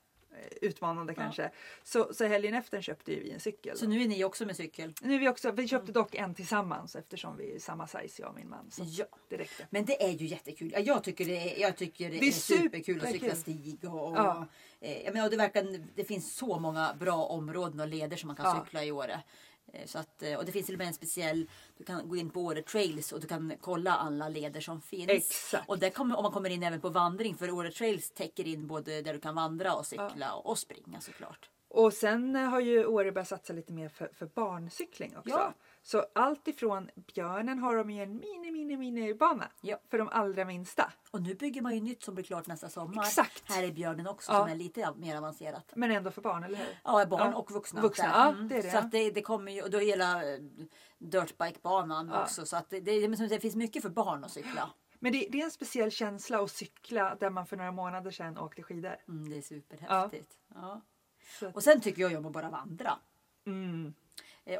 utmanande 0.60 1.14
kanske. 1.14 1.50
Så, 1.82 2.14
så 2.14 2.26
helgen 2.26 2.54
efter 2.54 2.80
köpte 2.80 3.10
vi 3.10 3.30
en 3.30 3.40
cykel. 3.40 3.78
Så 3.78 3.86
nu 3.86 4.02
är 4.02 4.08
ni 4.08 4.24
också 4.24 4.46
med 4.46 4.56
cykel. 4.56 4.92
nu 5.02 5.14
är 5.14 5.18
vi, 5.18 5.28
också, 5.28 5.50
vi 5.50 5.68
köpte 5.68 5.92
dock 5.92 6.14
en 6.14 6.34
tillsammans 6.34 6.96
eftersom 6.96 7.36
vi 7.36 7.54
är 7.54 7.58
samma 7.58 7.86
size 7.86 8.22
jag 8.22 8.28
och 8.30 8.36
min 8.36 8.48
man. 8.48 8.70
Så 8.70 8.82
Ja. 8.86 9.04
det 9.28 9.36
räckte. 9.36 9.66
Men 9.70 9.84
det 9.84 10.02
är 10.02 10.10
ju 10.10 10.26
jättekul. 10.26 10.72
Ja, 10.72 10.78
Jag 10.78 11.04
tycker 11.04 11.24
det 11.24 11.56
är, 11.56 11.60
jag 11.60 11.76
tycker 11.76 12.10
det 12.10 12.18
Det 12.18 12.24
är 12.24 12.28
är 12.28 12.32
superkul 12.32 13.00
att 13.04 13.10
cykla 13.12 13.34
stig. 13.34 13.78
Och, 13.84 14.08
och, 14.10 14.16
Ja. 14.16 14.46
eh, 14.80 15.02
jag 15.04 15.14
menar, 15.14 15.30
det, 15.30 15.36
verkar, 15.36 15.80
det 15.94 16.04
finns 16.04 16.34
så 16.36 16.58
många 16.58 16.94
bra 17.00 17.24
områden 17.24 17.80
och 17.80 17.88
leder 17.88 18.16
som 18.16 18.26
man 18.26 18.36
kan 18.36 18.46
Ja. 18.46 18.64
cykla 18.64 18.84
i 18.84 18.92
Åre. 18.92 19.20
Eh, 19.72 19.86
Så 19.86 19.98
att, 19.98 20.22
eh, 20.22 20.34
och 20.38 20.44
det 20.44 20.52
finns 20.52 20.66
till 20.66 20.74
och 20.74 20.78
med 20.78 20.86
en 20.86 20.94
speciell, 20.94 21.48
du 21.78 21.84
kan 21.84 22.08
gå 22.08 22.16
in 22.16 22.30
på 22.30 22.40
Åre 22.40 22.62
Trails 22.62 23.12
och 23.12 23.20
du 23.20 23.26
kan 23.26 23.52
kolla 23.60 23.94
alla 23.96 24.28
leder 24.28 24.60
som 24.60 24.80
finns. 24.80 25.10
Exakt. 25.10 25.68
Och 25.68 25.78
där 25.78 25.90
kommer, 25.90 26.16
om 26.16 26.22
man 26.22 26.32
kommer 26.32 26.50
in 26.50 26.62
även 26.62 26.80
på 26.80 26.88
vandring 26.88 27.34
för 27.36 27.50
Åre 27.50 27.70
Trails 27.70 28.10
täcker 28.10 28.46
in 28.46 28.66
både 28.66 29.02
där 29.02 29.12
du 29.12 29.20
kan 29.20 29.34
vandra 29.34 29.74
och 29.74 29.86
cykla 29.86 30.34
och, 30.34 30.46
och 30.50 30.58
springa 30.58 31.00
såklart. 31.00 31.50
Och 31.68 31.92
sen 31.92 32.34
har 32.34 32.60
ju 32.60 32.86
Åre 32.86 33.12
börjat 33.12 33.28
satsa 33.28 33.52
lite 33.52 33.72
mer 33.72 33.88
för, 33.88 34.10
för 34.14 34.26
barncykling 34.26 35.16
också. 35.16 35.30
Ja. 35.30 35.54
Så 35.82 36.06
allt 36.14 36.48
ifrån 36.48 36.90
Björnen 37.14 37.58
har 37.58 37.76
de 37.76 37.90
ju 37.90 38.02
en 38.02 38.16
mini 38.16 38.50
mini 38.50 38.76
mini 38.76 39.14
bana 39.14 39.50
Ja. 39.60 39.78
för 39.90 39.98
de 39.98 40.08
allra 40.08 40.44
minsta. 40.44 40.92
Och 41.10 41.22
nu 41.22 41.34
bygger 41.34 41.62
man 41.62 41.74
ju 41.74 41.80
nytt 41.80 42.02
som 42.02 42.14
blir 42.14 42.24
klart 42.24 42.46
nästa 42.46 42.68
sommar. 42.68 43.02
Exakt. 43.02 43.42
Här 43.52 43.62
är 43.62 43.72
björnen 43.72 44.06
också 44.06 44.32
Ja. 44.32 44.38
som 44.38 44.48
är 44.48 44.56
lite 44.56 44.92
mer 44.96 45.16
avancerat. 45.16 45.72
Men 45.76 45.90
ändå 45.90 46.10
för 46.10 46.22
barn, 46.22 46.44
eller 46.44 46.58
hur? 46.58 46.78
Ja, 46.84 47.06
barn 47.06 47.30
Ja. 47.32 47.38
och 47.38 47.50
vuxna. 47.50 47.80
Vuxna, 47.80 48.04
ja, 48.04 48.32
det 48.32 48.56
är 48.56 48.62
det. 48.62 48.70
Så 48.70 48.78
att 48.78 48.90
det, 48.90 49.10
det 49.10 49.22
kommer 49.22 49.52
ju, 49.52 49.62
och 49.62 49.70
då 49.70 49.78
är 49.80 49.86
hela 49.86 50.32
eh, 50.32 50.38
dirtbikebanan 50.98 52.12
också. 52.12 52.46
Så 52.46 52.56
att 52.56 52.70
det, 52.70 52.80
det, 52.80 53.40
finns 53.40 53.56
mycket 53.56 53.82
för 53.82 53.90
barn 53.90 54.24
att 54.24 54.30
cykla. 54.30 54.70
Men 54.98 55.12
det, 55.12 55.28
det 55.30 55.40
är 55.40 55.44
en 55.44 55.50
speciell 55.50 55.90
känsla 55.90 56.42
att 56.42 56.50
cykla 56.50 57.14
där 57.14 57.30
man 57.30 57.46
för 57.46 57.56
några 57.56 57.72
månader 57.72 58.10
sedan 58.10 58.38
åkte 58.38 58.62
skidor. 58.62 58.96
Mm, 59.08 59.30
det 59.30 59.36
är 59.38 59.42
superhäftigt. 59.42 60.32
Ja. 60.54 60.80
Och 61.54 61.62
sen 61.62 61.80
tycker 61.80 62.02
jag 62.02 62.18
om 62.18 62.26
att 62.26 62.32
bara 62.32 62.50
vandra. 62.50 62.92
mm, 63.46 63.94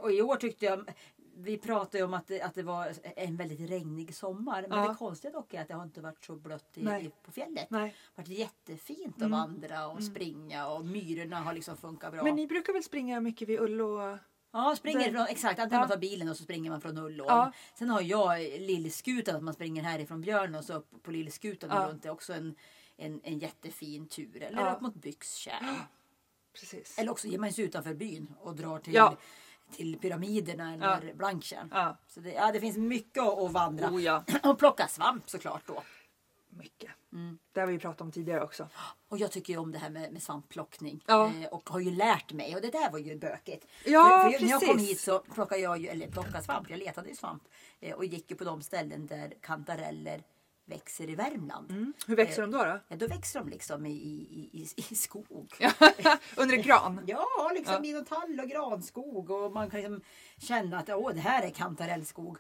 Och 0.02 0.12
i 0.12 0.22
år 0.22 0.36
tyckte 0.36 0.64
jag, 0.64 0.90
vi 1.36 1.58
pratade 1.58 1.98
ju 1.98 2.04
om 2.04 2.14
att 2.14 2.26
det, 2.26 2.42
att 2.42 2.54
det 2.54 2.62
var 2.62 2.92
en 3.16 3.36
väldigt 3.36 3.70
regnig 3.70 4.14
sommar. 4.14 4.66
Men 4.68 4.78
Ja. 4.78 4.88
det 4.88 4.94
konstiga 4.94 5.32
dock 5.32 5.54
är 5.54 5.60
att 5.62 5.68
det 5.68 5.74
har 5.74 5.82
inte 5.82 6.00
varit 6.00 6.24
så 6.24 6.36
blött 6.36 6.70
i, 6.78 6.80
i, 6.80 7.10
på 7.22 7.32
fjället. 7.32 7.70
nej. 7.70 7.94
Det 8.14 8.22
har 8.22 8.24
varit 8.28 8.38
jättefint 8.38 9.14
att 9.16 9.22
Mm. 9.22 9.30
vandra 9.30 9.88
och 9.88 10.02
springa 10.04 10.68
och 10.68 10.84
myrorna 10.84 11.40
har 11.40 11.52
liksom 11.54 11.76
funkat 11.76 12.12
bra. 12.12 12.22
Men 12.24 12.36
ni 12.36 12.46
brukar 12.46 12.72
väl 12.72 12.82
springa 12.82 13.20
mycket 13.20 13.48
vid 13.48 13.60
Ullo? 13.60 14.18
Ja, 14.52 14.74
springer 14.76 15.00
Där- 15.00 15.12
från, 15.12 15.26
exakt. 15.26 15.58
Antingen 15.60 15.72
Ja. 15.74 15.80
man 15.80 15.88
tar 15.88 15.96
bilen 15.96 16.28
och 16.28 16.36
så 16.36 16.42
springer 16.42 16.70
man 16.70 16.80
från 16.80 16.98
Ullån. 16.98 17.26
Ja. 17.28 17.52
Sen 17.78 17.90
har 17.90 18.00
jag 18.00 18.40
Lillskutan, 18.40 19.36
att 19.36 19.42
man 19.42 19.54
springer 19.54 19.82
härifrån 19.82 20.20
Björn 20.20 20.54
och 20.54 20.64
så 20.64 20.74
upp 20.74 21.02
på 21.02 21.10
Lillskutan 21.10 21.70
Ja. 21.72 21.82
och 21.84 21.88
runt. 21.90 22.02
Det 22.02 22.08
är 22.08 22.12
också 22.12 22.32
en, 22.32 22.54
en, 22.96 23.20
en 23.24 23.38
jättefin 23.38 24.06
tur. 24.08 24.42
Eller 24.42 24.60
Ja. 24.62 24.72
upp 24.74 24.80
mot 24.80 24.94
Byxtjärn. 24.94 25.76
Precis. 26.52 26.98
Eller 26.98 27.10
också 27.10 27.28
ger 27.28 27.38
man 27.38 27.52
sig 27.52 27.64
utanför 27.64 27.94
byn 27.94 28.34
och 28.40 28.56
drar 28.56 28.78
till, 28.78 28.94
Ja. 28.94 29.16
Till 29.72 29.98
pyramiderna 29.98 30.74
eller 30.74 31.14
Blanktjärn. 31.14 31.68
Ja. 31.72 31.96
Så 32.08 32.20
det, 32.20 32.32
ja, 32.32 32.52
det 32.52 32.60
finns 32.60 32.76
mycket 32.76 33.22
att 33.22 33.52
vandra. 33.52 33.88
Oh 33.90 34.02
ja, 34.02 34.24
Och 34.42 34.58
plocka 34.58 34.88
svamp 34.88 35.30
såklart 35.30 35.62
då. 35.66 35.82
mycket. 36.50 36.90
Mm. 37.12 37.38
Det 37.52 37.60
har 37.60 37.66
vi 37.66 37.78
pratat 37.78 38.00
om 38.00 38.12
tidigare 38.12 38.42
också. 38.44 38.68
Och 39.08 39.18
jag 39.18 39.30
tycker 39.32 39.52
ju 39.52 39.58
om 39.58 39.72
det 39.72 39.78
här 39.78 39.90
med, 39.90 40.12
med 40.12 40.22
svampplockning. 40.22 41.04
Ja. 41.06 41.32
Eh, 41.42 41.48
och 41.48 41.70
har 41.70 41.80
ju 41.80 41.90
lärt 41.90 42.32
mig. 42.32 42.56
Och 42.56 42.62
det 42.62 42.70
där 42.70 42.90
var 42.90 42.98
ju 42.98 43.18
bökigt. 43.18 43.66
Ja, 43.84 44.30
för, 44.32 44.38
för 44.38 44.44
När 44.44 44.50
jag 44.50 44.60
kom 44.62 44.78
hit 44.78 45.00
så 45.00 45.18
plockade 45.18 45.60
jag 45.60 45.78
ju, 45.78 45.86
eller 45.88 46.08
plockade 46.08 46.42
svamp, 46.42 46.70
jag 46.70 46.78
letade 46.78 47.08
ju 47.08 47.14
svamp. 47.14 47.42
Eh, 47.80 47.94
och 47.94 48.04
gick 48.04 48.30
ju 48.30 48.36
på 48.36 48.44
de 48.44 48.62
ställen 48.62 49.06
där 49.06 49.34
kantareller 49.40 50.22
växer 50.70 51.10
i 51.10 51.14
Värmland. 51.14 51.70
Mm. 51.70 51.92
Hur 52.06 52.16
växer 52.16 52.42
de 52.42 52.50
då? 52.50 52.58
då? 52.64 52.80
Ja, 52.88 52.96
då 52.96 53.06
växer 53.06 53.40
de 53.40 53.48
liksom 53.48 53.86
i, 53.86 53.90
i, 53.92 54.50
i, 54.52 54.68
i 54.90 54.94
skog. 54.94 55.26
Under 56.36 56.56
en 56.56 56.62
gran? 56.62 57.00
Ja, 57.06 57.50
liksom 57.54 57.84
Ja. 57.84 58.00
i 58.00 58.04
tall 58.04 58.40
och 58.40 58.48
granskog. 58.48 59.30
Och 59.30 59.52
man 59.52 59.70
kan 59.70 59.80
liksom 59.80 60.00
känna 60.38 60.78
att 60.78 60.88
Åh, 60.88 61.12
det 61.14 61.20
här 61.20 61.42
är 61.42 61.50
kantarellskog. 61.50 62.38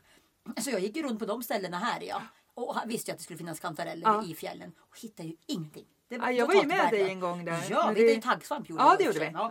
Så 0.60 0.70
jag 0.70 0.80
gick 0.80 0.96
runt 0.96 1.18
på 1.18 1.26
de 1.26 1.42
ställena 1.42 1.78
här. 1.78 2.00
Ja. 2.02 2.22
Och 2.54 2.76
visste 2.86 3.10
ju 3.10 3.12
att 3.12 3.18
det 3.18 3.24
skulle 3.24 3.38
finnas 3.38 3.60
kantareller 3.60 4.02
Ja. 4.06 4.24
i 4.26 4.34
fjällen. 4.34 4.72
Och 4.78 5.00
hittade 5.00 5.28
ju 5.28 5.36
ingenting. 5.46 5.86
Det 6.08 6.16
Ja, 6.16 6.30
jag 6.32 6.46
var 6.46 6.54
ju 6.54 6.66
med 6.66 6.90
dig 6.90 7.08
en 7.10 7.20
gång 7.20 7.44
där. 7.44 7.64
Ja, 7.70 7.92
vi 7.94 8.02
det- 8.04 8.12
ju 8.12 8.20
taggsvamp. 8.20 8.68
gjorde 8.68 8.82
Ja, 8.82 8.96
det 8.98 9.04
gjorde 9.04 9.18
vi. 9.18 9.30
Ja. 9.34 9.50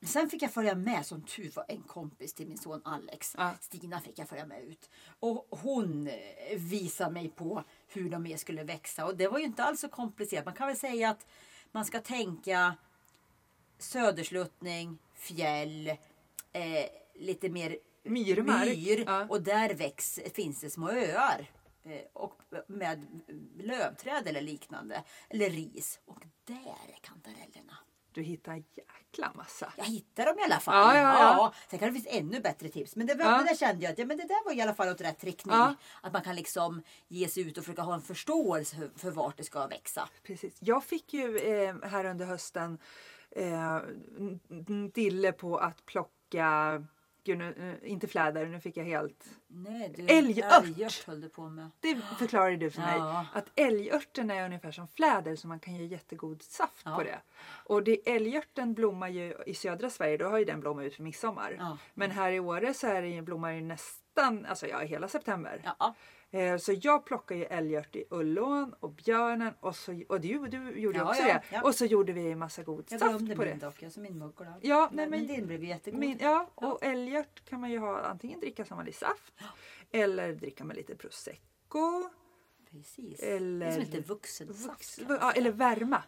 Ja. 0.00 0.06
Sen 0.06 0.30
fick 0.30 0.42
jag 0.42 0.52
följa 0.52 0.74
med 0.74 1.06
som 1.06 1.22
tur 1.22 1.50
var 1.54 1.64
en 1.68 1.82
kompis 1.82 2.34
till 2.34 2.46
min 2.48 2.58
son 2.58 2.80
Alex. 2.84 3.34
Ja. 3.38 3.50
Stina 3.60 4.00
fick 4.00 4.18
jag 4.18 4.28
följa 4.28 4.46
med 4.46 4.64
ut. 4.64 4.90
Och 5.20 5.46
hon 5.50 6.06
eh, 6.06 6.14
visade 6.58 7.10
mig 7.10 7.28
på 7.28 7.64
hur 7.88 8.10
de 8.10 8.22
mer 8.22 8.36
skulle 8.36 8.64
växa. 8.64 9.04
Och 9.06 9.16
det 9.16 9.28
var 9.28 9.38
ju 9.38 9.44
inte 9.44 9.64
alls 9.64 9.80
så 9.80 9.88
komplicerat. 9.88 10.44
Man 10.44 10.54
kan 10.54 10.66
väl 10.66 10.76
säga 10.76 11.10
att 11.10 11.26
man 11.72 11.84
ska 11.84 12.00
tänka 12.00 12.74
södersluttning, 13.78 14.98
fjäll, 15.14 15.88
eh, 16.52 16.86
lite 17.14 17.48
mer 17.48 17.78
Myrmark. 18.02 18.66
myr. 18.68 19.04
Ja. 19.06 19.26
Och 19.28 19.42
där 19.42 19.74
väx, 19.74 20.20
finns 20.34 20.60
det 20.60 20.70
små 20.70 20.90
öar. 20.90 21.50
Eh, 21.84 22.00
och 22.12 22.40
med 22.66 23.22
lövträd 23.58 24.26
eller 24.26 24.40
liknande. 24.40 25.04
Eller 25.28 25.50
ris. 25.50 26.00
Och 26.04 26.22
där 26.44 26.54
är 26.94 26.98
kantarellerna. 27.00 27.78
Du 28.12 28.22
hittar 28.22 28.54
jäkla 28.54 29.32
massa. 29.34 29.72
Jag 29.76 29.84
hittar 29.84 30.26
dem 30.26 30.38
i 30.38 30.42
alla 30.42 30.60
fall. 30.60 30.96
Ja, 30.96 31.02
ja, 31.02 31.18
ja. 31.18 31.52
Sen 31.70 31.78
kan 31.78 31.88
det 31.88 32.00
finnas 32.00 32.16
ännu 32.16 32.40
bättre 32.40 32.68
tips. 32.68 32.96
Men 32.96 33.06
det, 33.06 33.14
var, 33.14 33.24
Ja. 33.24 33.38
det 33.38 33.44
där 33.44 33.54
kände 33.56 33.84
jag 33.84 33.92
att 33.92 33.98
ja, 33.98 34.06
men 34.06 34.16
det 34.16 34.24
där 34.24 34.44
var 34.44 34.52
i 34.52 34.60
alla 34.60 34.74
fall 34.74 34.88
åt 34.88 35.00
rätt 35.00 35.24
riktning. 35.24 35.54
Ja. 35.56 35.74
Att 36.02 36.12
man 36.12 36.22
kan 36.22 36.36
liksom 36.36 36.82
ge 37.08 37.28
sig 37.28 37.48
ut 37.48 37.58
och 37.58 37.64
försöka 37.64 37.82
ha 37.82 37.94
en 37.94 38.02
förståelse 38.02 38.76
för, 38.76 38.90
för 38.98 39.10
vart 39.10 39.36
det 39.36 39.44
ska 39.44 39.66
växa. 39.66 40.08
Precis. 40.22 40.56
Jag 40.60 40.84
fick 40.84 41.12
ju 41.14 41.38
eh, 41.38 41.74
här 41.82 42.04
under 42.04 42.26
hösten 42.26 42.78
eh, 43.30 43.78
dille 44.94 45.32
på 45.32 45.56
att 45.58 45.86
plocka, 45.86 46.84
gud, 47.24 47.38
nu, 47.38 47.78
eh, 47.82 47.90
inte 47.92 48.08
fläder, 48.08 48.46
nu 48.46 48.60
fick 48.60 48.76
jag 48.76 48.84
helt 48.84 49.24
Nej, 49.46 49.92
du, 49.96 50.06
Älgört. 50.06 50.62
älgört 50.64 51.06
höll 51.06 51.20
du 51.20 51.28
på 51.28 51.48
med. 51.48 51.70
Det 51.80 51.96
förklarade 52.18 52.56
du 52.56 52.70
för 52.70 52.80
mig. 52.80 52.98
Ja. 52.98 53.26
Att 53.34 53.46
älgörten 53.54 54.30
är 54.30 54.44
ungefär 54.44 54.70
som 54.70 54.88
fläder 54.88 55.36
så 55.36 55.48
man 55.48 55.60
kan 55.60 55.76
ge 55.76 55.84
jättegod 55.84 56.42
saft 56.42 56.82
Ja. 56.84 56.96
på 56.96 57.02
det. 57.02 57.18
Och 57.64 57.82
det, 57.82 58.08
älgörten 58.14 58.74
blommar 58.74 59.08
ju 59.08 59.34
i 59.46 59.54
södra 59.54 59.90
Sverige, 59.90 60.16
då 60.16 60.28
har 60.28 60.38
ju 60.38 60.44
den 60.44 60.60
blommat 60.60 60.84
ut 60.84 60.94
för 60.94 61.02
midsommar. 61.02 61.56
Ja. 61.58 61.78
Men 61.94 62.10
här 62.10 62.30
i 62.32 62.40
Åre 62.40 62.74
så 62.74 62.86
är 62.86 63.02
det, 63.02 63.08
ju- 63.08 63.22
blommar 63.22 63.52
det 63.52 63.60
nästan, 63.60 64.46
alltså 64.46 64.66
ja, 64.66 64.78
hela 64.78 65.08
september. 65.08 65.62
Ja. 66.30 66.38
Eh, 66.38 66.56
så 66.58 66.72
jag 66.82 67.04
plockar 67.06 67.36
ju 67.36 67.44
älgört 67.44 67.96
i 67.96 68.04
Ullån 68.10 68.74
och 68.80 68.90
björnen 68.92 69.54
och, 69.60 69.76
så, 69.76 70.02
och 70.08 70.20
du, 70.20 70.46
du 70.46 70.78
gjorde 70.80 70.98
Ja, 70.98 71.08
också 71.10 71.22
ja, 71.22 71.26
det. 71.34 71.42
ja. 71.52 71.62
Och 71.62 71.74
så 71.74 71.84
gjorde 71.84 72.12
vi 72.12 72.30
en 72.32 72.38
massa 72.38 72.62
god 72.62 72.84
Jag 72.88 73.00
saft 73.00 73.18
på 73.18 73.24
min 73.24 73.38
det. 73.38 73.54
dock, 73.54 73.82
alltså 73.82 74.00
min 74.00 74.18
mugg. 74.18 74.34
Ja, 74.60 74.88
men, 74.92 75.10
nej, 75.10 75.18
men- 75.20 75.26
din 75.36 75.46
blev 75.46 75.64
jättegod. 75.64 76.00
Min, 76.00 76.18
ja, 76.20 76.50
och 76.54 76.78
älgört 76.84 77.44
kan 77.44 77.60
man 77.60 77.70
ju 77.70 77.78
ha 77.78 78.00
antingen 78.00 78.40
dricka 78.40 78.64
som 78.64 78.76
vanlig 78.76 78.94
saft 78.94 79.34
eller 79.90 80.32
dricka 80.32 80.64
med 80.64 80.76
lite 80.76 80.96
prosecco. 80.96 82.08
Precis. 82.70 83.20
Eller- 83.22 83.66
Det 83.66 83.72
är 83.72 83.72
som 83.72 83.80
lite 83.82 84.00
vuxensaft. 84.00 84.98
Vux, 84.98 85.00
ja, 85.20 85.32
eller 85.32 85.50
värma. 85.50 86.02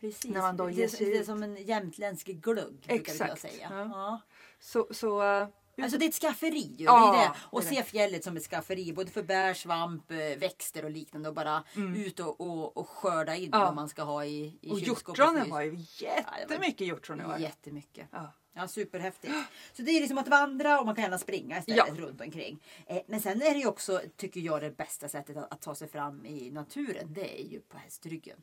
Precis. 0.00 0.30
när 0.34 0.40
man 0.40 0.56
då 0.56 0.66
det, 0.66 0.72
ger 0.72 0.88
sig 0.88 1.06
det 1.06 1.16
är 1.16 1.20
ut. 1.20 1.26
som 1.26 1.42
en 1.42 1.56
jämtländsk 1.56 2.26
glugg. 2.26 2.74
brukar 2.86 3.14
jag 3.28 3.38
säga. 3.38 3.68
ja. 3.70 3.84
Ja. 3.92 4.20
Så, 4.58 4.88
så 4.90 5.22
eh, 5.22 5.48
Alltså 5.82 5.98
det 5.98 6.04
är 6.04 6.08
ett 6.08 6.14
skafferi 6.14 6.74
ju. 6.78 6.84
Ja, 6.84 7.12
det. 7.12 7.38
Och 7.50 7.60
det 7.60 7.66
se 7.66 7.82
fjället 7.82 8.24
som 8.24 8.36
ett 8.36 8.42
skafferi. 8.46 8.92
Både 8.92 9.10
för 9.10 9.22
bär, 9.22 9.54
svamp, 9.54 10.10
eh, 10.10 10.16
växter 10.18 10.84
och 10.84 10.90
liknande. 10.90 11.28
Och 11.28 11.34
bara 11.34 11.64
ut 11.96 12.20
och, 12.20 12.40
och, 12.40 12.76
och 12.76 12.88
skörda 12.88 13.34
in 13.36 13.44
Mm. 13.44 13.60
Ja. 13.60 13.64
vad 13.64 13.74
man 13.74 13.88
ska 13.88 14.02
ha 14.02 14.24
i, 14.24 14.58
i 14.62 14.70
och 14.70 14.78
hjortronen 14.78 15.50
var 15.50 15.60
ju 15.62 15.76
jättemycket 15.98 16.86
hjortron 16.86 17.20
i 17.20 17.24
år. 17.24 17.38
Jättemycket. 17.38 18.08
Ja. 18.12 18.32
Ja, 18.56 18.68
superhäftigt. 18.68 19.34
Så 19.72 19.82
det 19.82 19.90
är 19.90 20.00
liksom 20.00 20.18
att 20.18 20.28
vandra 20.28 20.80
och 20.80 20.86
man 20.86 20.94
kan 20.94 21.04
gärna 21.04 21.18
springa 21.18 21.58
istället 21.58 21.84
Ja. 21.88 21.94
runt 22.04 22.20
omkring. 22.20 22.58
Eh, 22.86 23.02
men 23.06 23.20
sen 23.20 23.42
är 23.42 23.50
det 23.54 23.58
ju 23.60 23.66
också, 23.66 24.00
tycker 24.16 24.40
jag, 24.40 24.62
det 24.62 24.70
bästa 24.76 25.08
sättet 25.08 25.36
att, 25.36 25.52
att 25.52 25.60
ta 25.62 25.74
sig 25.74 25.88
fram 25.88 26.26
i 26.26 26.50
naturen. 26.50 27.12
Det 27.12 27.40
är 27.40 27.44
ju 27.44 27.60
på 27.60 27.78
hästryggen. 27.78 28.38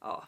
Ja. 0.00 0.24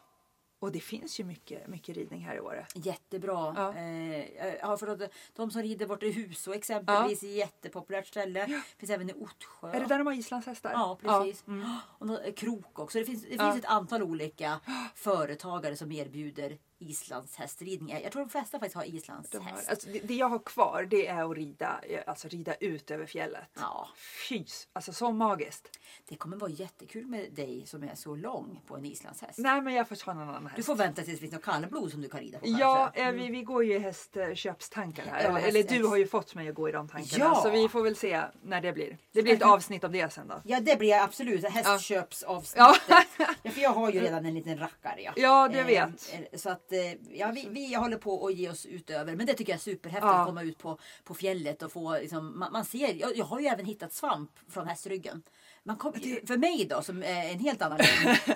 Och 0.59 0.73
det 0.73 0.81
finns 0.81 1.21
ju 1.21 1.25
mycket, 1.25 1.67
mycket 1.69 1.97
ridning 1.97 2.21
här 2.21 2.37
i 2.37 2.41
Åre. 2.41 2.67
Jättebra. 2.75 3.55
Ja. 3.57 3.69
Eh, 3.75 4.69
har 4.69 4.77
förstått, 4.77 5.11
de 5.35 5.51
som 5.51 5.63
rider 5.63 5.87
bort 5.87 6.03
i 6.03 6.11
Huså 6.13 6.55
exempelvis 6.55 7.23
ett 7.23 7.31
jättepopulärt 7.31 8.07
ställe. 8.07 8.63
finns 8.79 8.91
även 8.91 9.11
i 9.11 9.13
Ottsjö. 9.13 9.69
Är 9.71 9.81
det 9.81 9.87
där 9.87 9.99
de 9.99 10.07
har 10.07 10.15
islandshästar? 10.15 10.73
Ja, 10.73 10.99
precis. 11.03 11.45
Ja. 11.47 11.53
Mm. 11.53 11.71
Och 11.99 12.37
krok 12.37 12.79
också. 12.79 12.99
Det 12.99 13.05
finns, 13.05 13.23
det 13.23 13.35
Ja. 13.35 13.53
finns 13.53 13.65
ett 13.65 13.71
antal 13.71 14.03
olika 14.03 14.61
företagare 14.95 15.77
som 15.77 15.93
erbjuder 15.93 16.59
islandshästridning. 16.79 18.01
Jag 18.03 18.13
tror 18.13 18.23
de 18.23 18.31
flesta 18.31 18.59
faktiskt 18.59 18.75
har 18.77 18.83
De 18.85 18.91
har, 18.91 18.97
islandshäst. 18.99 19.69
alltså, 19.71 19.89
det, 19.89 19.99
det 19.99 20.15
jag 20.15 20.29
har 20.29 20.39
kvar 20.39 20.87
det 20.91 21.07
är 21.07 21.31
att 21.31 21.37
rida, 21.37 21.81
eh, 21.83 22.01
alltså 22.07 22.29
rida 22.29 22.55
ut 22.55 22.91
över 22.91 23.07
fjället. 23.07 23.49
Ja, 23.61 23.89
Fy, 24.29 24.45
alltså 24.73 24.93
så 24.93 25.13
magiskt. 25.13 25.79
det 26.09 26.17
kommer 26.17 26.37
vara 26.37 26.51
jättekul 26.51 27.07
med 27.07 27.33
dig 27.33 27.67
som 27.67 27.83
är 27.83 27.95
så 27.95 28.17
lång 28.17 28.61
på 28.67 28.77
en 28.77 28.85
islandshäst. 28.85 29.39
Nej 29.39 29.61
men 29.63 29.75
jag 29.75 29.89
får 29.89 29.97
ta 29.97 30.15
någon 30.15 30.29
annan 30.29 30.43
Du 30.45 30.49
häst. 30.49 30.67
får 30.67 30.75
vänta 30.75 31.03
tills 31.03 31.17
det 31.17 31.21
finns 31.21 31.33
något 31.33 31.43
kallblod 31.45 31.91
som 31.91 32.03
du 32.03 32.09
kan 32.09 32.21
rida 32.21 32.39
på 32.39 32.45
Ja, 32.49 32.91
eh, 32.95 33.11
vi, 33.13 33.29
vi 33.29 33.43
går 33.43 33.65
ju 33.65 33.75
i 33.75 33.79
hästköpstankar 33.79 35.05
här. 35.07 35.23
Ja, 35.23 35.39
eller, 35.39 35.49
eller 35.49 35.63
du 35.63 35.85
har 35.87 35.97
ju 35.97 36.07
fått 36.07 36.35
mig 36.35 36.49
att 36.49 36.55
gå 36.55 36.69
i 36.69 36.73
de 36.73 36.89
tankarna. 36.89 37.25
Ja. 37.25 37.41
Så 37.43 37.51
vi 37.51 37.69
får 37.69 37.83
väl 37.83 37.97
se 37.97 38.23
när 38.43 38.61
det 38.61 38.73
blir. 38.73 38.99
Det 39.13 39.23
blir 39.23 39.33
ett 39.35 39.43
avsnitt 39.43 39.85
av 39.85 39.93
det 39.93 40.13
sen 40.13 40.29
då. 40.29 40.41
Ja 40.45 40.61
det 40.61 40.77
blir 40.79 40.95
absolut 40.95 41.45
hästköpsavsnittet. 41.49 42.57
Ja. 42.89 43.03
Ja. 43.43 43.51
för 43.51 43.61
jag 43.61 43.71
har 43.71 43.91
ju 43.93 44.01
redan 44.01 44.27
en 44.27 44.35
liten 44.35 44.59
rackare. 44.59 45.01
Ja, 45.03 45.13
Ja, 45.17 45.49
det 45.49 45.59
Eh, 45.61 45.67
vet. 45.67 46.15
eh, 46.33 46.39
Så 46.39 46.51
att 46.51 46.66
eh, 46.73 46.93
ja, 47.19 47.31
vi, 47.35 47.49
vi 47.51 47.75
håller 47.75 47.97
på 47.99 48.27
att 48.27 48.35
ge 48.35 48.51
oss 48.51 48.67
utöver. 48.67 49.17
Men 49.17 49.27
det 49.27 49.35
tycker 49.35 49.53
jag 49.53 49.57
är 49.59 49.63
superhäftigt 49.63 50.07
Ja. 50.07 50.21
att 50.21 50.27
komma 50.27 50.43
ut 50.43 50.59
på, 50.59 50.79
på 51.05 51.15
fjället 51.15 51.63
och 51.63 51.73
få 51.73 51.93
liksom, 51.99 52.39
man, 52.39 52.53
man 52.53 52.65
ser. 52.65 52.95
Jag, 52.95 53.17
jag 53.17 53.25
har 53.25 53.41
ju 53.41 53.47
även 53.47 53.67
hittat 53.67 53.93
svamp 53.93 54.31
från 54.49 54.67
hästryggen. 54.69 55.23
Man 55.63 55.77
kom, 55.77 55.93
För 56.27 56.37
mig 56.37 56.65
då 56.71 56.83
som 56.83 57.03
är 57.03 57.31
en 57.33 57.39
helt 57.39 57.63
annan 57.63 57.79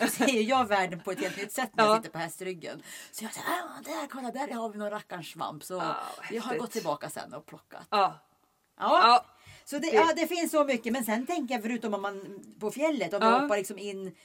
så 0.01 0.07
ser 0.07 0.41
jag 0.43 0.69
världen 0.69 1.01
på 1.01 1.11
ett 1.13 1.21
helt 1.21 1.37
nytt 1.37 1.53
sätt 1.53 1.71
när 1.77 1.85
jag 1.85 1.93
Ja. 1.93 1.97
sitter 1.97 2.11
på 2.11 2.19
hästryggen. 2.19 2.83
Så 3.13 3.25
jag 3.25 3.33
säger, 3.35 3.47
ah, 3.49 3.83
där, 3.85 4.07
kolla 4.11 4.31
där 4.31 4.49
har 4.55 4.69
vi 4.69 4.79
någon 4.79 4.91
rackarns 4.91 5.27
svamp. 5.31 5.65
Så 5.65 5.75
Ja, 5.75 5.97
jag 6.31 6.43
har 6.43 6.57
gått 6.57 6.71
tillbaka 6.71 7.11
sen 7.11 7.35
och 7.35 7.47
plockat. 7.47 7.87
Ja. 7.91 8.19
Ja. 8.79 9.27
Så 9.65 9.79
det, 9.79 10.13
det 10.17 10.27
finns 10.27 10.51
så 10.53 10.65
mycket. 10.65 10.93
Men 10.93 11.05
sen 11.05 11.27
tänker 11.27 11.55
jag 11.55 11.63
förutom 11.63 11.95
om 11.95 12.03
man 12.03 12.45
på 12.61 12.71
fjället 12.71 13.15
om 13.15 13.23
Ja. 13.23 13.39
hoppar 13.39 13.57
liksom 13.57 13.79
in, 13.79 14.17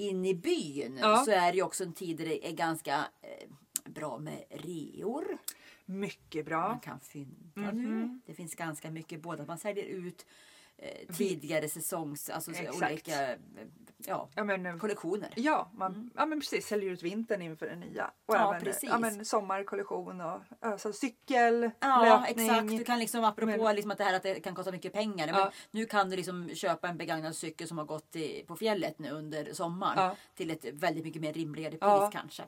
in 0.00 0.24
i 0.26 0.34
byn 0.34 0.98
Ja. 1.00 1.22
så 1.24 1.30
är 1.30 1.52
det 1.52 1.62
också 1.62 1.84
en 1.84 1.92
tid 1.92 2.16
där 2.16 2.24
det 2.26 2.48
är 2.48 2.52
ganska 2.52 3.04
eh, 3.22 3.48
bra 3.92 4.18
med 4.18 4.44
reor. 4.50 5.38
Mycket 5.84 6.46
bra. 6.46 6.68
Man 6.68 6.80
kan 6.80 7.00
fynda 7.00 7.72
Mhm. 7.72 7.82
nu. 8.00 8.20
Det 8.26 8.34
finns 8.34 8.54
ganska 8.54 8.90
mycket 8.90 9.20
både 9.22 9.42
att 9.42 9.48
man 9.48 9.58
säljer 9.58 9.84
ut 9.84 10.26
eh, 10.76 11.14
tidigare 11.16 11.68
säsongs, 11.68 12.30
alltså 12.30 12.50
Exakt. 12.50 12.82
olika 12.82 13.36
ja, 14.06 14.28
Ja 14.34 14.44
men, 14.44 14.66
eh, 14.66 14.76
kollektioner. 14.76 15.32
ja, 15.36 15.70
man, 15.74 16.10
ja 16.14 16.26
men 16.26 16.40
precis, 16.40 16.66
säljer 16.66 16.90
ut 16.90 17.02
vintern 17.02 17.42
inför 17.42 17.66
den 17.66 17.80
nya. 17.80 18.10
Och 18.26 18.34
Ja, 18.34 18.48
även 18.50 18.64
precis. 18.64 18.90
Ja, 18.90 18.98
men 18.98 19.24
sommarkollektion 19.24 20.20
och 20.20 20.40
alltså, 20.60 20.92
cykel, 20.92 21.70
Ja 21.80 22.02
löpning. 22.26 22.46
exakt. 22.46 22.68
Du 22.68 22.84
kan 22.84 22.98
liksom 22.98 23.24
apropå 23.24 23.62
Men- 23.64 23.74
liksom 23.74 23.90
att 23.90 23.98
det 23.98 24.04
här 24.04 24.14
att 24.16 24.22
det 24.22 24.40
kan 24.40 24.54
kosta 24.54 24.72
mycket 24.72 24.92
pengar. 24.92 25.26
Men 25.26 25.36
Ja. 25.36 25.52
nu 25.70 25.86
kan 25.86 26.10
du 26.10 26.16
liksom 26.16 26.48
köpa 26.54 26.88
en 26.88 26.96
begagnad 26.96 27.36
cykel 27.36 27.68
som 27.68 27.78
har 27.78 27.84
gått 27.84 28.16
i, 28.16 28.44
på 28.46 28.56
fjället 28.56 28.98
nu 28.98 29.10
under 29.10 29.52
sommaren. 29.52 30.16
Till 30.34 30.50
ett 30.50 30.64
väldigt 30.72 31.04
mycket 31.04 31.22
mer 31.22 31.32
rimligare 31.32 31.70
pris 31.70 32.12
kanske. 32.12 32.42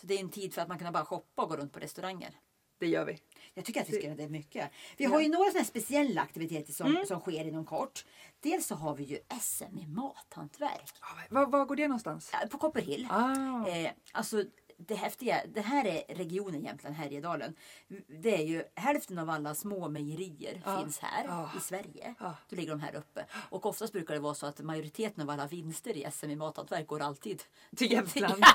Så 0.00 0.06
det 0.06 0.14
är 0.14 0.20
en 0.20 0.30
tid 0.30 0.54
för 0.54 0.62
att 0.62 0.68
man 0.68 0.78
kan 0.78 0.92
bara 0.92 1.04
shoppa 1.04 1.42
och 1.42 1.48
gå 1.48 1.56
runt 1.56 1.72
på 1.72 1.78
restauranger. 1.80 2.30
Det 2.78 2.86
gör 2.86 3.04
vi. 3.04 3.18
Jag 3.54 3.64
tycker 3.64 3.80
att 3.80 3.88
vi 3.88 3.92
ska 3.92 4.04
göra 4.04 4.16
det 4.16 4.28
mycket. 4.28 4.70
Vi 4.96 5.04
har 5.04 5.20
ju 5.20 5.28
några 5.28 5.50
sådana 5.50 5.64
speciella 5.64 6.20
aktiviteter 6.20 6.72
som, 6.72 7.04
som 7.08 7.20
sker 7.20 7.44
inom 7.44 7.64
kort. 7.64 8.04
Dels 8.40 8.66
så 8.66 8.74
har 8.74 8.94
vi 8.94 9.04
ju 9.04 9.18
SM 9.40 9.78
i 9.78 9.86
mathantverk. 9.86 10.92
Var, 11.30 11.46
var 11.46 11.64
går 11.64 11.76
det 11.76 11.88
någonstans? 11.88 12.32
På 12.50 12.58
Copperhill. 12.58 13.08
Ah. 13.10 13.66
Eh, 13.68 13.90
alltså 14.12 14.44
det 14.76 14.94
häftiga, 14.94 15.40
det 15.54 15.60
här 15.60 15.84
är 15.86 16.14
regionen 16.14 16.64
Jämtland, 16.64 16.96
Härjedalen. 16.96 17.54
Det 18.22 18.34
är 18.36 18.46
ju 18.46 18.64
hälften 18.74 19.18
av 19.18 19.30
alla 19.30 19.54
små 19.54 19.88
mejerier 19.88 20.62
Ja. 20.64 20.78
finns 20.80 20.98
här 20.98 21.24
Ja. 21.28 21.50
i 21.56 21.60
Sverige. 21.60 22.14
Ja. 22.20 22.34
Då 22.48 22.56
ligger 22.56 22.70
de 22.70 22.80
här 22.80 22.94
uppe. 22.94 23.24
Och 23.50 23.66
oftast 23.66 23.92
brukar 23.92 24.14
det 24.14 24.20
vara 24.20 24.34
så 24.34 24.46
att 24.46 24.60
majoriteten 24.60 25.22
av 25.22 25.30
alla 25.30 25.46
vinster 25.46 25.96
i 25.96 26.06
SM 26.12 26.30
i 26.30 26.36
mathantverk 26.36 26.86
går 26.86 27.00
alltid 27.02 27.42
Till 27.76 27.92
Jämtland. 27.92 28.44